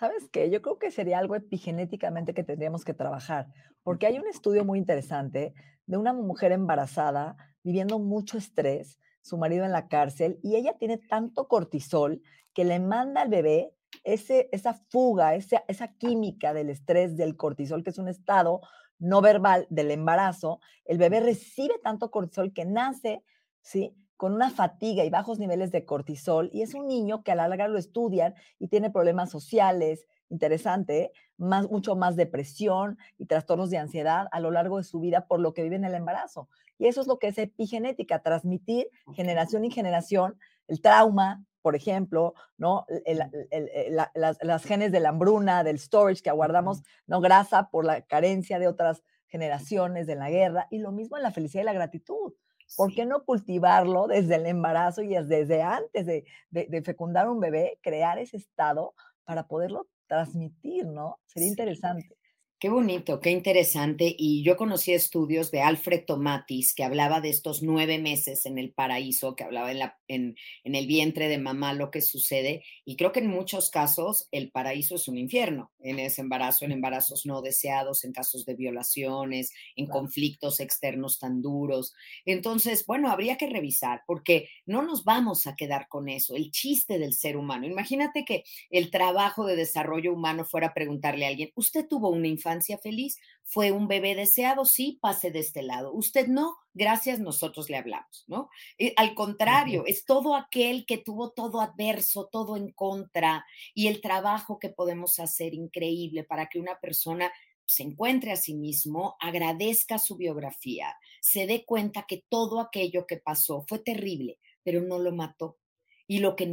¿Sabes 0.03 0.27
qué? 0.27 0.49
Yo 0.49 0.61
creo 0.61 0.77
que 0.77 0.91
sería 0.91 1.17
algo 1.17 1.33
epigenéticamente 1.33 2.33
que 2.33 2.43
tendríamos 2.43 2.83
que 2.83 2.93
trabajar, 2.93 3.47
porque 3.83 4.05
hay 4.05 4.19
un 4.19 4.27
estudio 4.27 4.65
muy 4.65 4.77
interesante 4.77 5.53
de 5.85 5.95
una 5.95 6.11
mujer 6.11 6.51
embarazada 6.51 7.37
viviendo 7.63 7.99
mucho 7.99 8.37
estrés, 8.37 8.99
su 9.21 9.37
marido 9.37 9.63
en 9.63 9.71
la 9.71 9.87
cárcel, 9.87 10.41
y 10.43 10.57
ella 10.57 10.77
tiene 10.77 10.97
tanto 10.97 11.47
cortisol 11.47 12.21
que 12.53 12.65
le 12.65 12.81
manda 12.81 13.21
al 13.21 13.29
bebé 13.29 13.71
ese, 14.03 14.49
esa 14.51 14.73
fuga, 14.73 15.35
esa, 15.35 15.63
esa 15.69 15.87
química 15.93 16.53
del 16.53 16.69
estrés, 16.69 17.15
del 17.15 17.37
cortisol, 17.37 17.81
que 17.81 17.91
es 17.91 17.97
un 17.97 18.09
estado 18.09 18.59
no 18.99 19.21
verbal 19.21 19.67
del 19.69 19.89
embarazo, 19.89 20.59
el 20.83 20.97
bebé 20.97 21.21
recibe 21.21 21.75
tanto 21.81 22.11
cortisol 22.11 22.51
que 22.51 22.65
nace, 22.65 23.23
¿sí? 23.61 23.95
Con 24.23 24.35
una 24.35 24.51
fatiga 24.51 25.03
y 25.03 25.09
bajos 25.09 25.37
niveles 25.37 25.73
de 25.73 25.83
cortisol, 25.83 26.49
y 26.53 26.61
es 26.61 26.75
un 26.75 26.87
niño 26.87 27.23
que 27.23 27.33
a 27.33 27.35
la 27.35 27.49
larga 27.49 27.67
lo 27.67 27.77
estudian 27.77 28.35
y 28.57 28.69
tiene 28.69 28.89
problemas 28.89 29.29
sociales, 29.29 30.07
interesante, 30.29 30.97
¿eh? 30.97 31.11
más, 31.35 31.69
mucho 31.69 31.97
más 31.97 32.15
depresión 32.15 32.97
y 33.17 33.25
trastornos 33.25 33.69
de 33.69 33.79
ansiedad 33.79 34.29
a 34.31 34.39
lo 34.39 34.49
largo 34.49 34.77
de 34.77 34.85
su 34.85 35.01
vida 35.01 35.27
por 35.27 35.41
lo 35.41 35.53
que 35.53 35.63
vive 35.63 35.75
en 35.75 35.83
el 35.83 35.93
embarazo. 35.93 36.47
Y 36.77 36.87
eso 36.87 37.01
es 37.01 37.07
lo 37.07 37.19
que 37.19 37.27
es 37.27 37.37
epigenética, 37.37 38.19
transmitir 38.19 38.87
generación 39.13 39.65
y 39.65 39.71
generación 39.71 40.39
el 40.69 40.79
trauma, 40.79 41.43
por 41.61 41.75
ejemplo, 41.75 42.33
¿no? 42.55 42.85
El, 43.05 43.23
el, 43.51 43.69
el, 43.73 43.95
la, 43.97 44.09
las, 44.15 44.37
las, 44.41 44.63
genes 44.63 44.93
de 44.93 45.01
la 45.01 45.09
hambruna, 45.09 45.65
del 45.65 45.79
storage 45.79 46.21
que 46.21 46.29
aguardamos, 46.29 46.81
¿no? 47.07 47.19
Grasa 47.19 47.69
por 47.69 47.83
la 47.83 48.03
carencia 48.03 48.57
de 48.57 48.69
otras 48.69 49.03
generaciones 49.27 50.07
de 50.07 50.15
la 50.15 50.29
guerra, 50.29 50.67
y 50.71 50.79
lo 50.79 50.93
mismo 50.93 51.17
en 51.17 51.23
la 51.23 51.31
felicidad 51.31 51.63
y 51.63 51.65
la 51.65 51.73
gratitud. 51.73 52.31
¿Por 52.75 52.93
qué 52.93 53.05
no 53.05 53.23
cultivarlo 53.23 54.07
desde 54.07 54.35
el 54.35 54.45
embarazo 54.45 55.01
y 55.01 55.09
desde 55.09 55.61
antes 55.61 56.05
de, 56.05 56.25
de, 56.49 56.67
de, 56.69 56.81
fecundar 56.81 57.29
un 57.29 57.39
bebé, 57.39 57.79
crear 57.81 58.17
ese 58.17 58.37
estado 58.37 58.93
para 59.25 59.47
poderlo 59.47 59.87
transmitir, 60.07 60.85
¿no? 60.85 61.19
Sería 61.25 61.47
sí. 61.47 61.51
interesante. 61.51 62.17
Qué 62.63 62.69
bonito, 62.69 63.19
qué 63.19 63.29
interesante. 63.29 64.15
Y 64.17 64.41
yo 64.41 64.55
conocí 64.55 64.93
estudios 64.93 65.51
de 65.51 65.59
Alfred 65.59 66.05
Tomatis 66.05 66.73
que 66.73 66.85
hablaba 66.85 67.19
de 67.19 67.27
estos 67.27 67.61
nueve 67.61 67.99
meses 67.99 68.45
en 68.45 68.57
el 68.57 68.71
paraíso, 68.71 69.35
que 69.35 69.43
hablaba 69.43 69.69
en, 69.69 69.79
la, 69.79 69.99
en, 70.07 70.37
en, 70.63 70.75
el 70.75 70.87
vientre 70.87 71.27
de 71.27 71.37
mamá 71.37 71.73
lo 71.73 71.91
que 71.91 71.99
sucede. 71.99 72.63
Y 72.85 72.95
creo 72.95 73.11
que 73.11 73.19
en 73.19 73.27
muchos 73.27 73.69
casos 73.69 74.29
el 74.31 74.49
paraíso 74.49 74.95
es 74.95 75.09
un 75.09 75.17
infierno, 75.17 75.73
en 75.81 75.99
ese 75.99 76.21
embarazo, 76.21 76.63
en 76.63 76.71
embarazos 76.71 77.25
no 77.25 77.41
deseados, 77.41 78.05
en 78.05 78.13
casos 78.13 78.45
de 78.45 78.55
violaciones, 78.55 79.51
en 79.75 79.87
claro. 79.87 79.99
conflictos 79.99 80.61
externos 80.61 81.19
tan 81.19 81.41
duros. 81.41 81.93
Entonces, 82.23 82.85
bueno, 82.85 83.11
habría 83.11 83.35
que 83.35 83.49
revisar 83.49 84.03
porque 84.07 84.47
no 84.65 84.83
nos 84.83 85.03
vamos 85.03 85.47
a 85.47 85.57
quedar 85.57 85.89
con 85.89 86.07
eso, 86.07 86.37
el 86.37 86.49
chiste 86.49 86.97
del 86.97 87.11
ser 87.11 87.35
humano. 87.35 87.67
Imagínate 87.67 88.23
que 88.23 88.45
el 88.69 88.89
trabajo 88.89 89.45
de 89.45 89.57
desarrollo 89.57 90.13
humano 90.13 90.45
fuera 90.45 90.73
preguntarle 90.73 91.25
a 91.25 91.27
alguien, 91.27 91.51
¿usted 91.55 91.85
tuvo 91.89 92.07
una 92.07 92.29
infancia? 92.29 92.52
Feliz? 92.61 93.19
¿Fue 93.43 93.71
un 93.71 93.87
bebé 93.87 94.15
deseado? 94.15 94.65
Sí, 94.65 94.99
pase 95.01 95.31
de 95.31 95.39
este 95.39 95.63
lado. 95.63 95.91
Usted 95.93 96.27
no, 96.27 96.55
gracias, 96.73 97.19
nosotros 97.19 97.69
le 97.69 97.77
hablamos, 97.77 98.25
¿no? 98.27 98.49
Eh, 98.77 98.93
al 98.97 99.15
contrario, 99.15 99.81
uh 99.81 99.85
-huh. 99.85 99.89
es 99.89 100.05
todo 100.05 100.35
aquel 100.35 100.85
que 100.85 100.97
tuvo 100.97 101.31
todo 101.31 101.61
adverso, 101.61 102.29
todo 102.31 102.57
en 102.57 102.71
contra 102.71 103.45
y 103.73 103.87
el 103.87 104.01
trabajo 104.01 104.59
que 104.59 104.69
podemos 104.69 105.19
hacer 105.19 105.53
increíble 105.53 106.23
para 106.23 106.47
que 106.47 106.59
una 106.59 106.79
persona 106.79 107.31
se 107.65 107.83
encuentre 107.83 108.31
a 108.31 108.35
sí 108.35 108.53
mismo, 108.53 109.15
agradezca 109.19 109.97
su 109.97 110.15
biografía, 110.17 110.95
se 111.21 111.47
dé 111.47 111.65
cuenta 111.65 112.05
que 112.07 112.23
todo 112.29 112.59
aquello 112.59 113.07
que 113.07 113.17
pasó 113.17 113.65
fue 113.67 113.79
terrible, 113.79 114.39
pero 114.63 114.81
no 114.81 114.99
lo 114.99 115.11
mató. 115.11 115.57
Y 116.05 116.19
lo 116.19 116.35
que 116.35 116.52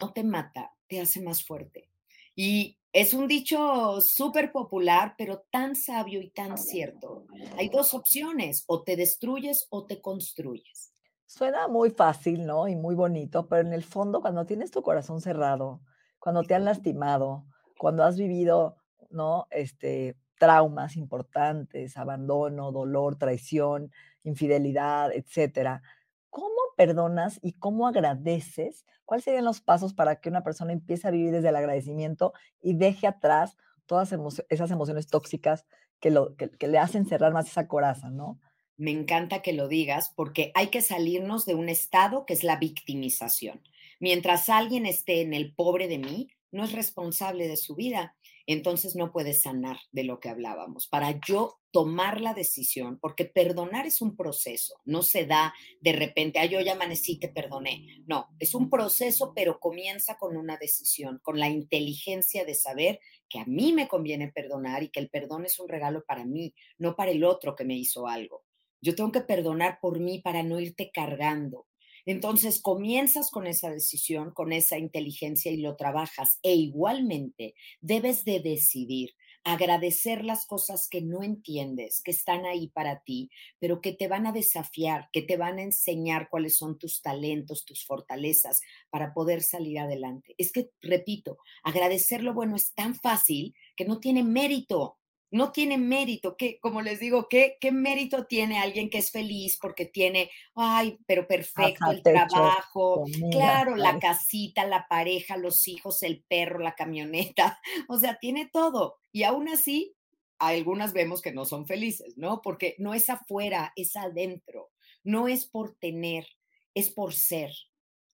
No 0.00 0.12
te 0.12 0.24
mata, 0.24 0.72
te 0.86 1.00
hace 1.00 1.20
más 1.20 1.44
fuerte. 1.44 1.88
Y 2.34 2.78
es 2.92 3.14
un 3.14 3.28
dicho 3.28 4.00
súper 4.00 4.52
popular, 4.52 5.14
pero 5.18 5.44
tan 5.50 5.76
sabio 5.76 6.22
y 6.22 6.30
tan 6.30 6.56
cierto. 6.56 7.26
Hay 7.56 7.68
dos 7.68 7.94
opciones, 7.94 8.64
o 8.66 8.82
te 8.82 8.96
destruyes 8.96 9.66
o 9.70 9.86
te 9.86 10.00
construyes. 10.00 10.92
Suena 11.26 11.68
muy 11.68 11.90
fácil, 11.90 12.46
¿no? 12.46 12.68
Y 12.68 12.76
muy 12.76 12.94
bonito, 12.94 13.48
pero 13.48 13.66
en 13.66 13.74
el 13.74 13.84
fondo, 13.84 14.20
cuando 14.22 14.46
tienes 14.46 14.70
tu 14.70 14.82
corazón 14.82 15.20
cerrado, 15.20 15.82
cuando 16.18 16.42
te 16.42 16.54
han 16.54 16.64
lastimado, 16.64 17.44
cuando 17.76 18.04
has 18.04 18.16
vivido, 18.16 18.76
¿no? 19.10 19.46
Este, 19.50 20.16
traumas 20.38 20.96
importantes, 20.96 21.96
abandono, 21.96 22.72
dolor, 22.72 23.16
traición, 23.16 23.92
infidelidad, 24.22 25.12
etcétera. 25.12 25.82
¿Cómo 26.30 26.56
perdonas 26.76 27.38
y 27.42 27.52
cómo 27.54 27.86
agradeces? 27.86 28.84
¿Cuáles 29.04 29.24
serían 29.24 29.44
los 29.44 29.60
pasos 29.60 29.94
para 29.94 30.20
que 30.20 30.28
una 30.28 30.44
persona 30.44 30.72
empiece 30.72 31.08
a 31.08 31.10
vivir 31.10 31.32
desde 31.32 31.48
el 31.48 31.56
agradecimiento 31.56 32.32
y 32.60 32.74
deje 32.74 33.06
atrás 33.06 33.56
todas 33.86 34.14
esas 34.48 34.70
emociones 34.70 35.08
tóxicas 35.08 35.66
que, 36.00 36.10
lo, 36.10 36.36
que, 36.36 36.50
que 36.50 36.68
le 36.68 36.78
hacen 36.78 37.06
cerrar 37.06 37.32
más 37.32 37.48
esa 37.48 37.66
coraza, 37.66 38.10
¿no? 38.10 38.38
Me 38.76 38.92
encanta 38.92 39.42
que 39.42 39.52
lo 39.52 39.66
digas 39.66 40.12
porque 40.14 40.52
hay 40.54 40.68
que 40.68 40.82
salirnos 40.82 41.46
de 41.46 41.54
un 41.54 41.68
estado 41.68 42.26
que 42.26 42.34
es 42.34 42.44
la 42.44 42.56
victimización. 42.56 43.60
Mientras 43.98 44.48
alguien 44.48 44.86
esté 44.86 45.22
en 45.22 45.34
el 45.34 45.52
pobre 45.52 45.88
de 45.88 45.98
mí, 45.98 46.28
no 46.52 46.64
es 46.64 46.72
responsable 46.72 47.48
de 47.48 47.56
su 47.56 47.74
vida, 47.74 48.14
entonces 48.54 48.96
no 48.96 49.12
puede 49.12 49.34
sanar 49.34 49.76
de 49.92 50.04
lo 50.04 50.20
que 50.20 50.30
hablábamos. 50.30 50.88
Para 50.88 51.20
yo 51.20 51.60
tomar 51.70 52.22
la 52.22 52.32
decisión, 52.32 52.98
porque 52.98 53.26
perdonar 53.26 53.86
es 53.86 54.00
un 54.00 54.16
proceso, 54.16 54.80
no 54.86 55.02
se 55.02 55.26
da 55.26 55.52
de 55.82 55.92
repente, 55.92 56.38
ah, 56.38 56.46
yo 56.46 56.58
ya 56.62 56.72
amanecí, 56.72 57.18
te 57.18 57.28
perdoné. 57.28 58.02
No, 58.06 58.28
es 58.38 58.54
un 58.54 58.70
proceso, 58.70 59.34
pero 59.36 59.60
comienza 59.60 60.16
con 60.16 60.34
una 60.38 60.56
decisión, 60.56 61.20
con 61.22 61.38
la 61.38 61.50
inteligencia 61.50 62.46
de 62.46 62.54
saber 62.54 63.00
que 63.28 63.38
a 63.38 63.44
mí 63.44 63.74
me 63.74 63.86
conviene 63.86 64.32
perdonar 64.32 64.82
y 64.82 64.88
que 64.88 65.00
el 65.00 65.10
perdón 65.10 65.44
es 65.44 65.60
un 65.60 65.68
regalo 65.68 66.02
para 66.06 66.24
mí, 66.24 66.54
no 66.78 66.96
para 66.96 67.10
el 67.10 67.24
otro 67.24 67.54
que 67.54 67.66
me 67.66 67.76
hizo 67.76 68.06
algo. 68.06 68.44
Yo 68.80 68.94
tengo 68.94 69.12
que 69.12 69.20
perdonar 69.20 69.78
por 69.80 70.00
mí 70.00 70.20
para 70.20 70.42
no 70.42 70.58
irte 70.58 70.90
cargando. 70.90 71.66
Entonces 72.08 72.62
comienzas 72.62 73.30
con 73.30 73.46
esa 73.46 73.70
decisión, 73.70 74.32
con 74.32 74.50
esa 74.54 74.78
inteligencia 74.78 75.52
y 75.52 75.58
lo 75.58 75.76
trabajas. 75.76 76.38
E 76.42 76.54
igualmente 76.54 77.54
debes 77.82 78.24
de 78.24 78.40
decidir 78.40 79.10
agradecer 79.44 80.24
las 80.24 80.46
cosas 80.46 80.88
que 80.88 81.02
no 81.02 81.22
entiendes, 81.22 82.00
que 82.02 82.10
están 82.10 82.46
ahí 82.46 82.68
para 82.68 83.00
ti, 83.00 83.30
pero 83.58 83.82
que 83.82 83.92
te 83.92 84.08
van 84.08 84.26
a 84.26 84.32
desafiar, 84.32 85.10
que 85.12 85.20
te 85.20 85.36
van 85.36 85.58
a 85.58 85.62
enseñar 85.64 86.30
cuáles 86.30 86.56
son 86.56 86.78
tus 86.78 87.02
talentos, 87.02 87.66
tus 87.66 87.84
fortalezas 87.84 88.62
para 88.88 89.12
poder 89.12 89.42
salir 89.42 89.78
adelante. 89.78 90.34
Es 90.38 90.50
que, 90.50 90.70
repito, 90.80 91.36
agradecer 91.62 92.22
lo 92.22 92.32
bueno 92.32 92.56
es 92.56 92.72
tan 92.72 92.94
fácil 92.94 93.54
que 93.76 93.84
no 93.84 94.00
tiene 94.00 94.22
mérito 94.22 94.96
no 95.30 95.52
tiene 95.52 95.78
mérito. 95.78 96.36
¿Qué, 96.36 96.58
como 96.60 96.82
les 96.82 97.00
digo, 97.00 97.28
¿qué, 97.28 97.56
¿qué 97.60 97.72
mérito 97.72 98.26
tiene 98.26 98.58
alguien 98.58 98.90
que 98.90 98.98
es 98.98 99.10
feliz 99.10 99.58
porque 99.60 99.86
tiene, 99.86 100.30
ay, 100.54 100.98
pero 101.06 101.26
perfecto, 101.26 101.90
el 101.90 102.02
trabajo, 102.02 103.04
claro, 103.30 103.76
la 103.76 103.98
casita, 103.98 104.64
la 104.66 104.86
pareja, 104.88 105.36
los 105.36 105.66
hijos, 105.68 106.02
el 106.02 106.24
perro, 106.28 106.58
la 106.58 106.74
camioneta, 106.74 107.60
o 107.88 107.98
sea, 107.98 108.18
tiene 108.18 108.48
todo. 108.52 108.98
Y 109.12 109.24
aún 109.24 109.48
así, 109.48 109.94
algunas 110.38 110.92
vemos 110.92 111.20
que 111.20 111.32
no 111.32 111.44
son 111.44 111.66
felices, 111.66 112.16
¿no? 112.16 112.40
Porque 112.42 112.74
no 112.78 112.94
es 112.94 113.10
afuera, 113.10 113.72
es 113.76 113.96
adentro. 113.96 114.70
No 115.04 115.28
es 115.28 115.46
por 115.46 115.76
tener, 115.76 116.26
es 116.74 116.90
por 116.90 117.14
ser. 117.14 117.50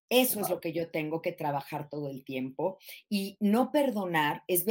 Eso 0.08 0.40
es 0.40 0.50
lo 0.50 0.60
que 0.60 0.72
yo 0.72 0.90
tengo 0.90 1.22
que 1.22 1.32
trabajar 1.32 1.88
todo 1.88 2.08
el 2.08 2.24
tiempo. 2.24 2.78
Y 3.08 3.36
no 3.40 3.72
perdonar 3.72 4.42
es 4.46 4.64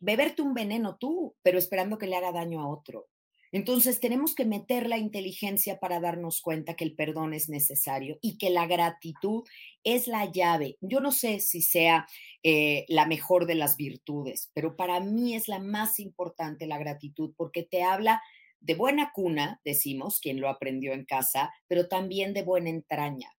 beberte 0.00 0.42
un 0.42 0.54
veneno 0.54 0.96
tú, 0.96 1.34
pero 1.42 1.58
esperando 1.58 1.98
que 1.98 2.06
le 2.06 2.16
haga 2.16 2.32
daño 2.32 2.60
a 2.60 2.68
otro. 2.68 3.08
Entonces 3.54 4.00
tenemos 4.00 4.34
que 4.34 4.44
meter 4.44 4.88
la 4.88 4.98
inteligencia 4.98 5.78
para 5.78 6.00
darnos 6.00 6.42
cuenta 6.42 6.74
que 6.74 6.82
el 6.82 6.96
perdón 6.96 7.34
es 7.34 7.48
necesario 7.48 8.18
y 8.20 8.36
que 8.36 8.50
la 8.50 8.66
gratitud 8.66 9.44
es 9.84 10.08
la 10.08 10.28
llave. 10.28 10.76
Yo 10.80 10.98
no 10.98 11.12
sé 11.12 11.38
si 11.38 11.62
sea 11.62 12.08
eh, 12.42 12.84
la 12.88 13.06
mejor 13.06 13.46
de 13.46 13.54
las 13.54 13.76
virtudes, 13.76 14.50
pero 14.54 14.74
para 14.74 14.98
mí 14.98 15.36
es 15.36 15.46
la 15.46 15.60
más 15.60 16.00
importante 16.00 16.66
la 16.66 16.78
gratitud 16.78 17.32
porque 17.36 17.62
te 17.62 17.84
habla 17.84 18.20
de 18.58 18.74
buena 18.74 19.12
cuna, 19.14 19.60
decimos, 19.64 20.18
quien 20.18 20.40
lo 20.40 20.48
aprendió 20.48 20.92
en 20.92 21.04
casa, 21.04 21.52
pero 21.68 21.86
también 21.86 22.34
de 22.34 22.42
buena 22.42 22.70
entraña. 22.70 23.30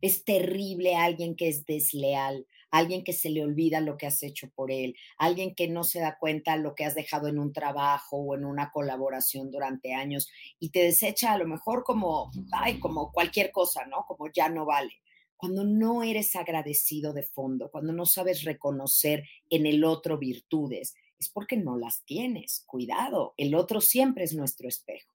Es 0.00 0.24
terrible 0.24 0.96
alguien 0.96 1.36
que 1.36 1.48
es 1.48 1.66
desleal, 1.66 2.46
alguien 2.70 3.04
que 3.04 3.12
se 3.12 3.30
le 3.30 3.42
olvida 3.42 3.80
lo 3.80 3.96
que 3.96 4.06
has 4.06 4.22
hecho 4.22 4.50
por 4.54 4.70
él, 4.70 4.94
alguien 5.18 5.54
que 5.54 5.68
no 5.68 5.84
se 5.84 6.00
da 6.00 6.18
cuenta 6.18 6.56
lo 6.56 6.74
que 6.74 6.84
has 6.84 6.94
dejado 6.94 7.28
en 7.28 7.38
un 7.38 7.52
trabajo 7.52 8.16
o 8.16 8.34
en 8.34 8.44
una 8.44 8.70
colaboración 8.70 9.50
durante 9.50 9.94
años 9.94 10.30
y 10.58 10.70
te 10.70 10.82
desecha 10.82 11.32
a 11.32 11.38
lo 11.38 11.46
mejor 11.46 11.84
como, 11.84 12.30
ay, 12.52 12.78
como 12.78 13.12
cualquier 13.12 13.50
cosa, 13.52 13.84
¿no? 13.86 14.04
Como 14.06 14.30
ya 14.32 14.48
no 14.48 14.64
vale. 14.64 14.92
Cuando 15.36 15.64
no 15.64 16.02
eres 16.02 16.36
agradecido 16.36 17.12
de 17.12 17.22
fondo, 17.22 17.70
cuando 17.70 17.92
no 17.92 18.04
sabes 18.04 18.44
reconocer 18.44 19.24
en 19.48 19.66
el 19.66 19.84
otro 19.84 20.18
virtudes, 20.18 20.94
es 21.18 21.28
porque 21.30 21.56
no 21.56 21.78
las 21.78 22.04
tienes. 22.04 22.62
Cuidado, 22.66 23.34
el 23.36 23.54
otro 23.54 23.80
siempre 23.80 24.24
es 24.24 24.34
nuestro 24.34 24.68
espejo. 24.68 25.14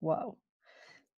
Wow. 0.00 0.36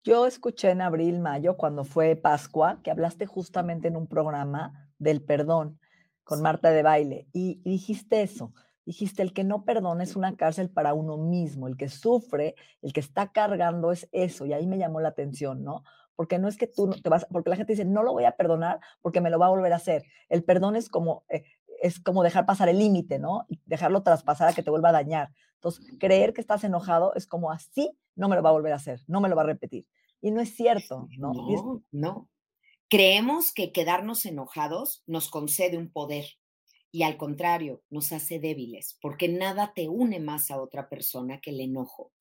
Yo 0.04 0.26
escuché 0.26 0.68
en 0.68 0.82
abril, 0.82 1.18
mayo, 1.18 1.56
cuando 1.56 1.82
fue 1.82 2.14
Pascua, 2.14 2.78
que 2.82 2.90
hablaste 2.90 3.25
justamente 3.25 3.88
en 3.88 3.96
un 3.96 4.06
programa 4.06 4.90
del 4.99 5.23
perdón 5.23 5.80
con 6.25 6.42
Marta 6.42 6.70
de 6.70 6.82
Baile 6.82 7.26
y, 7.32 7.62
dijiste 7.64 8.20
eso. 8.20 8.52
Dijiste, 8.84 9.23
el 9.23 9.32
que 9.32 9.44
no 9.44 9.64
perdona 9.64 10.02
es 10.02 10.14
una 10.14 10.37
cárcel 10.37 10.68
para 10.68 10.92
uno 10.92 11.16
mismo, 11.16 11.68
el 11.68 11.78
que 11.78 11.88
sufre, 11.88 12.54
el 12.82 12.92
que 12.92 13.00
está 13.00 13.32
cargando 13.32 13.92
es 13.92 14.06
eso. 14.12 14.44
Y 14.44 14.52
ahí 14.52 14.66
me 14.66 14.76
llamó 14.76 15.00
la 15.00 15.08
atención, 15.08 15.64
¿no? 15.64 15.84
Porque 16.16 16.38
no 16.38 16.49
es 16.49 16.58
que 16.58 16.66
tú 16.66 16.90
te 16.90 17.08
vas, 17.08 17.26
porque 17.30 17.49
la 17.49 17.56
gente 17.56 17.73
dice, 17.73 17.87
no 17.87 18.02
lo 18.02 18.12
voy 18.12 18.25
a 18.25 18.37
perdonar 18.37 18.80
porque 19.00 19.23
me 19.23 19.30
lo 19.30 19.38
va 19.38 19.46
a 19.46 19.50
volver 19.50 19.73
a 19.73 19.76
hacer. 19.76 20.04
El 20.28 20.44
perdón 20.44 20.76
es 20.76 20.90
como, 20.90 21.25
eh, 21.30 21.44
es 21.84 22.00
como 22.00 22.22
dejar 22.22 22.46
pasar 22.46 22.70
el 22.70 22.78
límite, 22.78 23.18
¿no? 23.18 23.44
Y 23.46 23.60
dejarlo 23.66 24.02
traspasar 24.02 24.48
a 24.48 24.54
que 24.54 24.62
te 24.62 24.70
vuelva 24.70 24.88
a 24.88 24.92
dañar. 24.92 25.34
Entonces, 25.56 25.84
creer 26.00 26.32
que 26.32 26.40
estás 26.40 26.64
enojado 26.64 27.12
es 27.14 27.26
como 27.26 27.50
así, 27.50 27.90
no 28.16 28.30
me 28.30 28.36
lo 28.36 28.42
va 28.42 28.48
a 28.48 28.54
volver 28.54 28.72
a 28.72 28.76
hacer, 28.76 29.02
no 29.06 29.20
me 29.20 29.28
lo 29.28 29.36
va 29.36 29.42
a 29.42 29.46
repetir. 29.46 29.86
Y 30.22 30.30
no 30.30 30.40
es 30.40 30.56
cierto, 30.56 31.08
¿no? 31.18 31.34
No, 31.34 31.82
no. 31.92 32.28
Creemos 32.88 33.52
que 33.52 33.70
quedarnos 33.70 34.24
enojados 34.24 35.02
nos 35.06 35.28
concede 35.28 35.76
un 35.76 35.90
poder 35.90 36.24
y 36.90 37.02
al 37.02 37.18
contrario, 37.18 37.82
nos 37.90 38.12
hace 38.12 38.38
débiles, 38.38 38.96
porque 39.02 39.28
nada 39.28 39.72
te 39.74 39.88
une 39.88 40.20
más 40.20 40.50
a 40.50 40.62
otra 40.62 40.88
persona 40.88 41.38
que 41.40 41.50
el 41.50 41.60
enojo. 41.60 42.12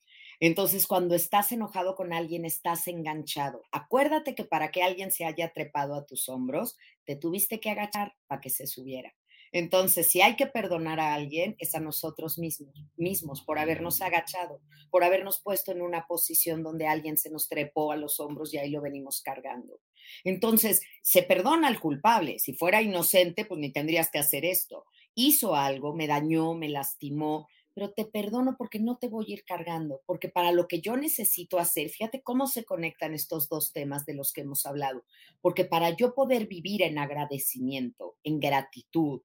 Entonces, 0.41 0.87
cuando 0.87 1.15
estás 1.15 1.53
enojado 1.53 1.95
con 1.95 2.11
alguien, 2.11 2.43
estás 2.43 2.87
enganchado. 2.87 3.61
Acuérdate 3.71 4.35
que 4.35 4.43
para 4.43 4.71
que 4.71 4.83
alguien 4.83 5.11
se 5.11 5.23
haya 5.23 5.53
trepado 5.53 5.95
a 5.95 6.05
tus 6.05 6.27
hombros, 6.27 6.75
te 7.05 7.15
tuviste 7.15 7.61
que 7.61 7.69
agachar 7.69 8.15
para 8.27 8.41
que 8.41 8.49
se 8.49 8.67
subiera. 8.67 9.13
Entonces, 9.53 10.09
si 10.09 10.19
hay 10.21 10.35
que 10.35 10.47
perdonar 10.47 10.99
a 10.99 11.13
alguien, 11.13 11.55
es 11.59 11.75
a 11.75 11.79
nosotros 11.79 12.39
mismos, 12.39 12.73
mismos 12.97 13.43
por 13.43 13.59
habernos 13.59 14.01
agachado, 14.01 14.59
por 14.89 15.03
habernos 15.03 15.41
puesto 15.41 15.71
en 15.71 15.83
una 15.83 16.07
posición 16.07 16.63
donde 16.63 16.87
alguien 16.87 17.17
se 17.17 17.29
nos 17.29 17.47
trepó 17.47 17.91
a 17.91 17.95
los 17.95 18.19
hombros 18.19 18.51
y 18.51 18.57
ahí 18.57 18.71
lo 18.71 18.81
venimos 18.81 19.21
cargando. 19.21 19.79
Entonces, 20.23 20.81
se 21.03 21.21
perdona 21.21 21.67
al 21.67 21.79
culpable. 21.79 22.39
Si 22.39 22.53
fuera 22.55 22.81
inocente, 22.81 23.45
pues 23.45 23.59
ni 23.59 23.71
tendrías 23.71 24.09
que 24.09 24.17
hacer 24.17 24.43
esto. 24.43 24.85
hizo 25.13 25.55
algo, 25.55 25.93
me 25.93 26.07
dañó, 26.07 26.55
me 26.55 26.69
lastimó, 26.69 27.47
pero 27.75 27.91
te 27.91 28.05
perdono 28.05 28.55
porque 28.57 28.79
no 28.79 28.97
te 28.97 29.07
voy 29.07 29.25
a 29.29 29.33
ir 29.33 29.45
cargando, 29.45 30.01
porque 30.07 30.29
para 30.29 30.51
lo 30.51 30.67
que 30.67 30.81
yo 30.81 30.97
necesito 30.97 31.59
hacer, 31.59 31.89
fíjate 31.89 32.23
cómo 32.23 32.47
se 32.47 32.65
conectan 32.65 33.13
estos 33.13 33.49
dos 33.49 33.71
temas 33.71 34.05
de 34.05 34.15
los 34.15 34.33
que 34.33 34.41
hemos 34.41 34.65
hablado, 34.65 35.05
porque 35.41 35.65
para 35.65 35.91
yo 35.91 36.15
poder 36.15 36.47
vivir 36.47 36.81
en 36.81 36.97
agradecimiento, 36.97 38.15
en 38.23 38.39
gratitud, 38.39 39.21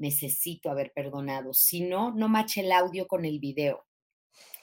necesito 0.00 0.70
haber 0.70 0.92
perdonado, 0.92 1.54
si 1.54 1.82
no, 1.82 2.12
no 2.12 2.28
mache 2.28 2.62
el 2.62 2.72
audio 2.72 3.06
con 3.06 3.24
el 3.24 3.38
video. 3.38 3.86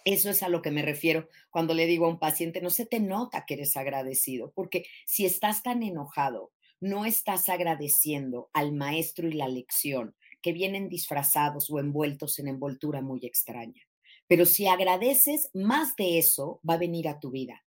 Eso 0.03 0.29
es 0.29 0.41
a 0.43 0.49
lo 0.49 0.61
que 0.61 0.71
me 0.71 0.81
refiero 0.81 1.27
cuando 1.49 1.73
le 1.73 1.85
digo 1.85 2.05
a 2.05 2.09
un 2.09 2.19
paciente, 2.19 2.61
no 2.61 2.69
se 2.69 2.85
te 2.85 2.99
nota 2.99 3.45
que 3.45 3.55
eres 3.55 3.77
agradecido, 3.77 4.51
porque 4.55 4.85
si 5.05 5.25
estás 5.25 5.63
tan 5.63 5.83
enojado, 5.83 6.51
no 6.79 7.05
estás 7.05 7.49
agradeciendo 7.49 8.49
al 8.53 8.73
maestro 8.73 9.27
y 9.27 9.33
la 9.33 9.47
lección, 9.47 10.15
que 10.41 10.53
vienen 10.53 10.89
disfrazados 10.89 11.69
o 11.69 11.79
envueltos 11.79 12.39
en 12.39 12.47
envoltura 12.47 13.01
muy 13.01 13.25
extraña. 13.25 13.83
Pero 14.27 14.45
si 14.45 14.67
agradeces, 14.67 15.49
más 15.53 15.95
de 15.95 16.19
eso 16.19 16.61
va 16.67 16.75
a 16.75 16.79
venir 16.79 17.07
a 17.07 17.19
tu 17.19 17.31
vida. 17.31 17.63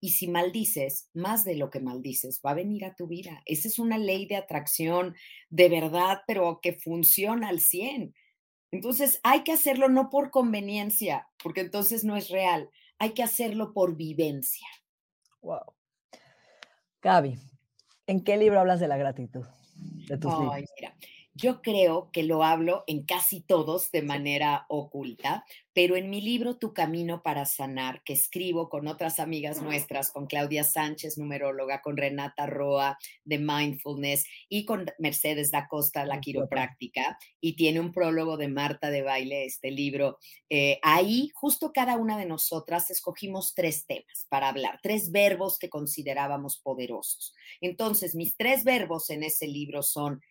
Y 0.00 0.10
si 0.10 0.28
maldices, 0.28 1.08
más 1.14 1.44
de 1.44 1.56
lo 1.56 1.70
que 1.70 1.80
maldices 1.80 2.40
va 2.44 2.50
a 2.50 2.54
venir 2.54 2.84
a 2.84 2.94
tu 2.94 3.06
vida. 3.06 3.42
Esa 3.46 3.68
es 3.68 3.78
una 3.78 3.98
ley 3.98 4.26
de 4.26 4.36
atracción 4.36 5.14
de 5.48 5.68
verdad, 5.68 6.18
pero 6.26 6.60
que 6.62 6.74
funciona 6.74 7.48
al 7.48 7.60
100. 7.60 8.14
Entonces 8.72 9.20
hay 9.22 9.42
que 9.42 9.52
hacerlo 9.52 9.88
no 9.88 10.10
por 10.10 10.30
conveniencia, 10.30 11.28
porque 11.42 11.60
entonces 11.60 12.04
no 12.04 12.16
es 12.16 12.28
real. 12.28 12.70
Hay 12.98 13.12
que 13.12 13.22
hacerlo 13.22 13.72
por 13.72 13.96
vivencia. 13.96 14.66
Wow. 15.40 15.74
Gaby, 17.02 17.38
¿en 18.06 18.24
qué 18.24 18.36
libro 18.36 18.60
hablas 18.60 18.80
de 18.80 18.88
la 18.88 18.96
gratitud? 18.96 19.46
De 20.08 20.18
tus 20.18 20.32
Ay, 20.50 20.64
mira, 20.76 20.96
yo 21.36 21.60
creo 21.60 22.10
que 22.12 22.22
lo 22.22 22.42
hablo 22.42 22.82
en 22.86 23.04
casi 23.04 23.42
todos 23.42 23.90
de 23.90 24.00
manera 24.00 24.64
oculta, 24.68 25.44
pero 25.74 25.96
en 25.96 26.08
mi 26.08 26.22
libro 26.22 26.56
Tu 26.56 26.72
Camino 26.72 27.22
para 27.22 27.44
Sanar, 27.44 28.02
que 28.02 28.14
escribo 28.14 28.70
con 28.70 28.88
otras 28.88 29.20
amigas 29.20 29.60
nuestras, 29.60 30.10
con 30.10 30.26
Claudia 30.26 30.64
Sánchez, 30.64 31.18
numeróloga, 31.18 31.82
con 31.82 31.98
Renata 31.98 32.46
Roa 32.46 32.96
de 33.24 33.38
Mindfulness 33.38 34.24
y 34.48 34.64
con 34.64 34.86
Mercedes 34.98 35.50
da 35.50 35.68
Costa, 35.68 36.06
la 36.06 36.20
quiropráctica, 36.20 37.18
y 37.38 37.56
tiene 37.56 37.80
un 37.80 37.92
prólogo 37.92 38.38
de 38.38 38.48
Marta 38.48 38.88
de 38.88 39.02
Baile, 39.02 39.44
este 39.44 39.70
libro. 39.70 40.18
Eh, 40.48 40.78
ahí, 40.82 41.30
justo 41.34 41.72
cada 41.74 41.96
una 41.96 42.16
de 42.16 42.24
nosotras 42.24 42.90
escogimos 42.90 43.52
tres 43.54 43.84
temas 43.84 44.26
para 44.30 44.48
hablar, 44.48 44.80
tres 44.82 45.12
verbos 45.12 45.58
que 45.58 45.68
considerábamos 45.68 46.58
poderosos. 46.58 47.34
Entonces, 47.60 48.14
mis 48.14 48.34
tres 48.38 48.64
verbos 48.64 49.10
en 49.10 49.24
ese 49.24 49.46
libro 49.46 49.82
son 49.82 50.22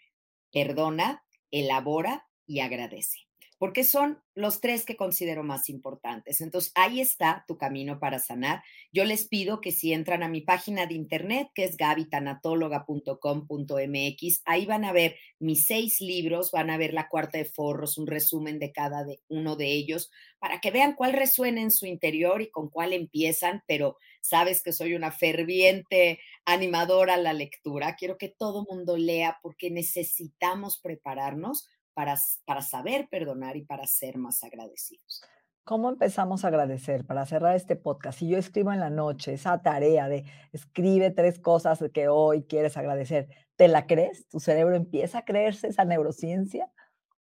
perdona, 0.55 1.21
elabora 1.51 2.29
y 2.47 2.61
agradece 2.61 3.24
porque 3.65 3.83
son 3.83 4.21
los 4.35 4.61
tres 4.61 4.85
que 4.85 4.95
considero 4.95 5.41
más 5.41 5.69
importantes. 5.69 6.39
Entonces, 6.39 6.71
ahí 6.75 7.01
está 7.01 7.45
tu 7.47 7.57
camino 7.57 7.99
para 7.99 8.19
sanar. 8.19 8.61
Yo 8.93 9.05
les 9.05 9.27
pido 9.27 9.59
que 9.59 9.71
si 9.71 9.91
entran 9.91 10.21
a 10.21 10.27
mi 10.27 10.41
página 10.41 10.85
de 10.85 10.93
internet, 10.93 11.49
que 11.55 11.63
es 11.63 11.75
gabitanatóloga.com.mx, 11.75 14.41
ahí 14.45 14.67
van 14.67 14.85
a 14.85 14.91
ver 14.91 15.15
mis 15.39 15.65
seis 15.65 15.99
libros, 15.99 16.51
van 16.51 16.69
a 16.69 16.77
ver 16.77 16.93
la 16.93 17.09
cuarta 17.09 17.39
de 17.39 17.45
forros, 17.45 17.97
un 17.97 18.05
resumen 18.05 18.59
de 18.59 18.71
cada 18.71 19.03
uno 19.29 19.55
de 19.55 19.71
ellos, 19.71 20.11
para 20.37 20.61
que 20.61 20.69
vean 20.69 20.93
cuál 20.93 21.13
resuena 21.13 21.59
en 21.59 21.71
su 21.71 21.87
interior 21.87 22.43
y 22.43 22.51
con 22.51 22.69
cuál 22.69 22.93
empiezan, 22.93 23.63
pero 23.65 23.97
sabes 24.21 24.61
que 24.61 24.73
soy 24.73 24.93
una 24.93 25.11
ferviente 25.11 26.19
animadora 26.45 27.15
a 27.15 27.17
la 27.17 27.33
lectura. 27.33 27.95
Quiero 27.95 28.19
que 28.19 28.29
todo 28.29 28.63
mundo 28.69 28.95
lea 28.95 29.39
porque 29.41 29.71
necesitamos 29.71 30.79
prepararnos 30.79 31.67
para, 31.95 32.15
para 32.45 32.61
saber 32.61 33.07
perdonar 33.09 33.57
y 33.57 33.63
para 33.63 33.87
ser 33.87 34.17
más 34.17 34.43
agradecidos. 34.43 35.23
¿Cómo 35.63 35.89
empezamos 35.89 36.45
a 36.45 36.49
agradecer 36.49 37.05
para 37.05 37.25
cerrar 37.25 37.55
este 37.55 37.75
podcast? 37.75 38.19
Si 38.19 38.27
yo 38.27 38.37
escribo 38.37 38.71
en 38.71 38.79
la 38.79 38.91
noche 38.91 39.33
esa 39.33 39.63
tarea 39.63 40.07
de 40.07 40.23
escribe 40.53 41.09
tres 41.09 41.39
cosas 41.39 41.83
que 41.91 42.07
hoy 42.07 42.43
quieres 42.43 42.77
agradecer, 42.77 43.29
¿te 43.55 43.67
la 43.67 43.87
crees? 43.87 44.27
¿Tu 44.27 44.39
cerebro 44.39 44.75
empieza 44.75 45.19
a 45.19 45.25
creerse 45.25 45.69
esa 45.69 45.83
neurociencia? 45.83 46.69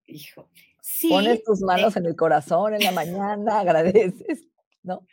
Hijo, 0.06 0.52
sí. 0.82 1.10
Pones 1.10 1.44
tus 1.44 1.62
manos 1.62 1.96
en 1.98 2.06
el 2.06 2.16
corazón 2.16 2.76
en 2.76 2.84
la 2.84 2.92
mañana, 2.92 3.60
agradeces, 3.60 4.48
¿no? 4.84 5.08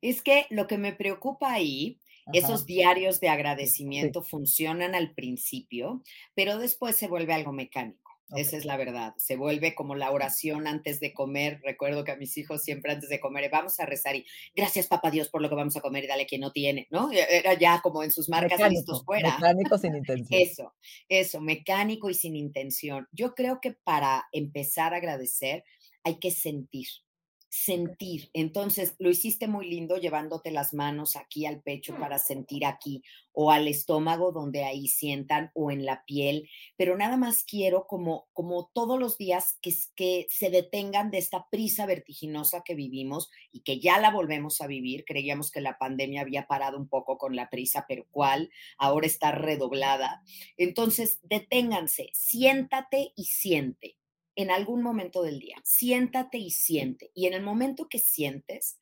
Es 0.00 0.22
que 0.22 0.46
lo 0.48 0.66
que 0.66 0.78
me 0.78 0.94
preocupa 0.94 1.52
ahí 1.52 2.00
esos 2.32 2.66
diarios 2.66 3.20
de 3.20 3.28
agradecimiento 3.28 4.22
funcionan 4.22 4.94
al 4.94 5.12
principio, 5.12 6.02
pero 6.34 6.58
después 6.58 6.96
se 6.96 7.08
vuelve 7.08 7.32
algo 7.32 7.52
mecánico. 7.52 8.09
Esa 8.36 8.56
es 8.56 8.64
la 8.64 8.76
verdad. 8.76 9.14
Se 9.16 9.36
vuelve 9.36 9.74
como 9.74 9.94
la 9.94 10.10
oración 10.10 10.66
antes 10.66 11.00
de 11.00 11.12
comer. 11.12 11.60
Recuerdo 11.64 12.04
que 12.04 12.12
a 12.12 12.16
mis 12.16 12.36
hijos 12.36 12.62
siempre 12.62 12.92
antes 12.92 13.08
de 13.08 13.20
comer, 13.20 13.50
vamos 13.50 13.80
a 13.80 13.86
rezar 13.86 14.16
y 14.16 14.24
gracias 14.54 14.86
papá 14.86 15.10
Dios 15.10 15.28
por 15.28 15.42
lo 15.42 15.48
que 15.48 15.54
vamos 15.54 15.76
a 15.76 15.80
comer 15.80 16.04
y 16.04 16.06
dale 16.06 16.26
quien 16.26 16.40
no 16.40 16.52
tiene, 16.52 16.86
¿no? 16.90 17.10
E, 17.12 17.26
era 17.30 17.54
ya 17.54 17.80
como 17.82 18.02
en 18.02 18.10
sus 18.10 18.28
marcas 18.28 18.60
listos 18.70 19.04
fuera. 19.04 19.34
Mecánico 19.36 19.78
sin 19.78 19.96
intención. 19.96 20.40
Eso, 20.40 20.74
eso, 21.08 21.40
mecánico 21.40 22.10
y 22.10 22.14
sin 22.14 22.36
intención. 22.36 23.08
Yo 23.12 23.34
creo 23.34 23.60
que 23.60 23.72
para 23.72 24.26
empezar 24.32 24.94
a 24.94 24.98
agradecer 24.98 25.64
hay 26.04 26.18
que 26.18 26.30
sentir 26.30 26.86
sentir. 27.50 28.30
Entonces, 28.32 28.94
lo 29.00 29.10
hiciste 29.10 29.48
muy 29.48 29.68
lindo 29.68 29.96
llevándote 29.96 30.52
las 30.52 30.72
manos 30.72 31.16
aquí 31.16 31.46
al 31.46 31.60
pecho 31.62 31.96
para 31.98 32.20
sentir 32.20 32.64
aquí 32.64 33.02
o 33.32 33.50
al 33.50 33.66
estómago 33.66 34.30
donde 34.30 34.64
ahí 34.64 34.86
sientan 34.86 35.50
o 35.54 35.72
en 35.72 35.84
la 35.84 36.04
piel, 36.04 36.48
pero 36.76 36.96
nada 36.96 37.16
más 37.16 37.44
quiero 37.44 37.86
como 37.86 38.28
como 38.32 38.70
todos 38.72 38.98
los 38.98 39.18
días 39.18 39.58
que, 39.60 39.74
que 39.96 40.26
se 40.30 40.50
detengan 40.50 41.10
de 41.10 41.18
esta 41.18 41.48
prisa 41.50 41.86
vertiginosa 41.86 42.62
que 42.64 42.74
vivimos 42.74 43.30
y 43.50 43.60
que 43.60 43.80
ya 43.80 43.98
la 43.98 44.12
volvemos 44.12 44.60
a 44.60 44.68
vivir. 44.68 45.04
Creíamos 45.04 45.50
que 45.50 45.60
la 45.60 45.76
pandemia 45.76 46.22
había 46.22 46.46
parado 46.46 46.78
un 46.78 46.88
poco 46.88 47.18
con 47.18 47.34
la 47.34 47.50
prisa, 47.50 47.84
pero 47.88 48.06
¿cuál? 48.12 48.50
Ahora 48.78 49.06
está 49.06 49.32
redoblada. 49.32 50.22
Entonces, 50.56 51.18
deténganse, 51.22 52.10
siéntate 52.12 53.12
y 53.16 53.24
siente 53.24 53.99
en 54.36 54.50
algún 54.50 54.82
momento 54.82 55.22
del 55.22 55.38
día. 55.38 55.56
Siéntate 55.64 56.38
y 56.38 56.50
siente. 56.50 57.10
Y 57.14 57.26
en 57.26 57.34
el 57.34 57.42
momento 57.42 57.88
que 57.88 57.98
sientes, 57.98 58.78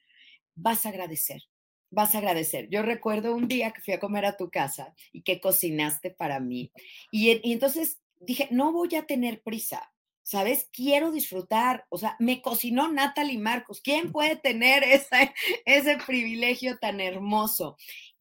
vas 0.55 0.87
a 0.87 0.91
agradecer. 0.91 1.43
Vas 1.91 2.15
a 2.15 2.19
agradecer. 2.19 2.69
Yo 2.69 2.83
recuerdo 2.83 3.35
un 3.35 3.49
día 3.49 3.73
que 3.73 3.81
fui 3.81 3.95
a 3.95 4.01
comer 4.01 4.27
a 4.27 4.37
tu 4.37 4.51
casa 4.51 4.95
y 5.13 5.23
que 5.23 5.41
cocinaste 5.41 6.11
para 6.11 6.39
mí. 6.41 6.71
Y, 7.11 7.41
entonces 7.53 8.01
dije, 8.21 8.49
no 8.51 8.73
voy 8.73 8.95
a 8.95 9.07
tener 9.07 9.43
prisa. 9.43 9.93
¿Sabes? 10.23 10.69
Quiero 10.73 11.11
disfrutar. 11.11 11.87
O 11.89 11.97
sea, 11.97 12.15
me 12.19 12.43
cocinó 12.43 12.93
Natalie 12.93 13.39
Marcos. 13.39 13.81
¿Quién 13.81 14.13
puede 14.13 14.37
tener 14.37 14.83
ese, 14.85 15.33
ese 15.65 15.97
privilegio 16.07 16.79
tan 16.79 17.01
hermoso? 17.01 17.79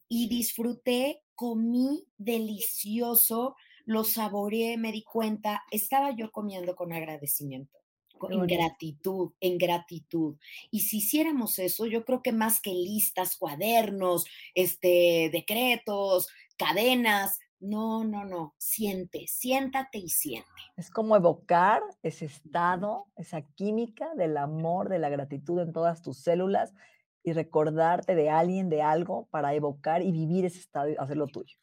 Y 0.08 0.30
disfruté, 0.30 1.22
comí 1.36 2.08
delicioso, 2.18 3.58
lo 3.88 4.04
saboreé, 4.04 4.78
me 4.78 4.92
di 4.92 5.02
cuenta, 5.02 5.64
estaba 5.72 6.12
yo 6.12 6.30
comiendo 6.30 6.76
con 6.76 6.92
agradecimiento, 6.92 7.80
en 8.30 8.46
gratitud, 8.46 9.32
en 9.40 9.58
gratitud. 9.58 10.36
Y 10.70 10.82
si 10.82 10.98
hiciéramos 10.98 11.58
eso, 11.58 11.86
yo 11.86 12.04
creo 12.04 12.22
que 12.22 12.34
más 12.34 12.60
que 12.60 12.72
listas, 12.72 13.38
cuadernos, 13.38 14.26
este, 14.54 15.30
decretos, 15.32 16.28
cadenas, 16.58 17.40
no, 17.62 18.04
no, 18.04 18.26
no, 18.26 18.56
siente, 18.58 19.26
siéntate 19.28 20.00
y 20.00 20.10
siente. 20.10 20.50
Es 20.76 20.92
como 20.92 21.16
evocar 21.16 21.82
ese 22.04 22.26
estado, 22.26 23.06
esa 23.16 23.42
química 23.42 24.14
del 24.16 24.36
amor, 24.36 24.90
de 24.90 25.00
la 25.00 25.08
gratitud 25.08 25.62
en 25.62 25.72
todas 25.72 26.02
tus 26.02 26.18
células 26.18 26.74
y 27.24 27.32
recordarte 27.32 28.16
de 28.16 28.30
alguien, 28.30 28.68
de 28.68 28.82
algo, 28.82 29.30
para 29.32 29.54
evocar 29.56 30.02
y 30.02 30.12
vivir 30.12 30.44
ese 30.44 30.60
estado 30.60 30.90
y 30.90 30.96
hacerlo 31.00 31.28
tuyo. 31.28 31.58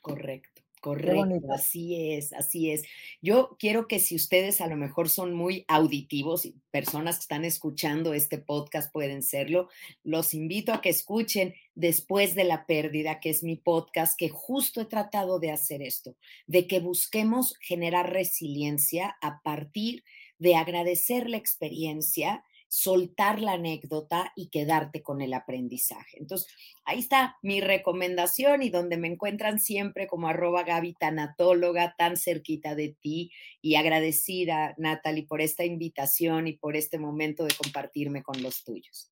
Correcto. 0.00 0.67
Correcto, 0.80 1.52
así 1.52 2.12
es, 2.14 2.32
así 2.32 2.70
es. 2.70 2.82
Yo 3.20 3.56
quiero 3.58 3.88
que 3.88 3.98
si 3.98 4.14
ustedes 4.14 4.60
a 4.60 4.66
lo 4.66 4.76
mejor 4.76 5.08
son 5.08 5.34
muy 5.34 5.64
auditivos 5.68 6.44
y 6.44 6.54
personas 6.70 7.16
que 7.16 7.22
están 7.22 7.44
escuchando 7.44 8.14
este 8.14 8.38
podcast 8.38 8.92
pueden 8.92 9.22
serlo, 9.22 9.68
los 10.04 10.34
invito 10.34 10.72
a 10.72 10.80
que 10.80 10.90
escuchen 10.90 11.54
después 11.74 12.34
de 12.34 12.44
la 12.44 12.66
pérdida, 12.66 13.20
que 13.20 13.30
es 13.30 13.42
mi 13.42 13.56
podcast, 13.56 14.18
que 14.18 14.28
justo 14.28 14.80
he 14.80 14.86
tratado 14.86 15.38
de 15.38 15.50
hacer 15.50 15.82
esto, 15.82 16.16
de 16.46 16.66
que 16.66 16.80
busquemos 16.80 17.56
generar 17.60 18.12
resiliencia 18.12 19.16
a 19.20 19.42
partir 19.42 20.04
de 20.38 20.54
agradecer 20.54 21.28
la 21.28 21.36
experiencia 21.36 22.44
soltar 22.68 23.40
la 23.40 23.52
anécdota 23.52 24.32
y 24.36 24.50
quedarte 24.50 25.02
con 25.02 25.20
el 25.22 25.32
aprendizaje. 25.34 26.18
Entonces, 26.18 26.48
ahí 26.84 27.00
está 27.00 27.36
mi 27.42 27.60
recomendación 27.60 28.62
y 28.62 28.70
donde 28.70 28.98
me 28.98 29.08
encuentran 29.08 29.58
siempre 29.58 30.06
como 30.06 30.28
arroba 30.28 30.62
Gaby 30.62 30.94
Tanatóloga, 30.94 31.94
tan 31.96 32.16
cerquita 32.16 32.74
de 32.74 32.96
ti 33.00 33.32
y 33.62 33.74
agradecida, 33.76 34.74
Natalie, 34.78 35.26
por 35.26 35.40
esta 35.40 35.64
invitación 35.64 36.46
y 36.46 36.52
por 36.52 36.76
este 36.76 36.98
momento 36.98 37.44
de 37.44 37.54
compartirme 37.54 38.22
con 38.22 38.42
los 38.42 38.64
tuyos. 38.64 39.10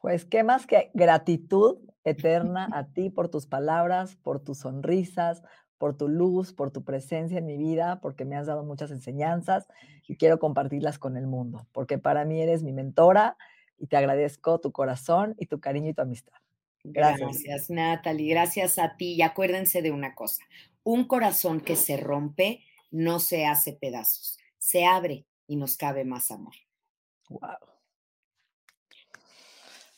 Pues 0.00 0.24
qué 0.24 0.44
más 0.44 0.66
que 0.66 0.90
gratitud 0.94 1.78
eterna 2.04 2.68
a 2.72 2.92
ti 2.92 3.10
por 3.10 3.30
tus 3.30 3.46
palabras, 3.46 4.16
por 4.16 4.42
tus 4.42 4.60
sonrisas, 4.60 5.42
por 5.80 5.96
tu 5.96 6.08
luz, 6.08 6.52
por 6.52 6.70
tu 6.70 6.84
presencia 6.84 7.38
en 7.38 7.46
mi 7.46 7.56
vida, 7.56 8.00
porque 8.02 8.26
me 8.26 8.36
has 8.36 8.46
dado 8.46 8.64
muchas 8.64 8.90
enseñanzas 8.90 9.66
y 10.06 10.16
quiero 10.16 10.38
compartirlas 10.38 10.98
con 10.98 11.16
el 11.16 11.26
mundo, 11.26 11.66
porque 11.72 11.96
para 11.96 12.26
mí 12.26 12.42
eres 12.42 12.62
mi 12.62 12.70
mentora 12.70 13.38
y 13.78 13.86
te 13.86 13.96
agradezco 13.96 14.60
tu 14.60 14.72
corazón 14.72 15.34
y 15.38 15.46
tu 15.46 15.58
cariño 15.58 15.88
y 15.88 15.94
tu 15.94 16.02
amistad. 16.02 16.34
Gracias. 16.84 17.20
Gracias, 17.20 17.70
Natalie. 17.70 18.28
Gracias 18.28 18.78
a 18.78 18.94
ti. 18.98 19.14
Y 19.14 19.22
acuérdense 19.22 19.80
de 19.80 19.90
una 19.90 20.14
cosa, 20.14 20.44
un 20.84 21.04
corazón 21.04 21.62
que 21.62 21.76
se 21.76 21.96
rompe 21.96 22.62
no 22.90 23.18
se 23.18 23.46
hace 23.46 23.72
pedazos, 23.72 24.36
se 24.58 24.84
abre 24.84 25.24
y 25.46 25.56
nos 25.56 25.78
cabe 25.78 26.04
más 26.04 26.30
amor. 26.30 26.54
Wow. 27.30 27.40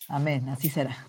Amén, 0.06 0.48
así 0.48 0.70
será. 0.70 1.08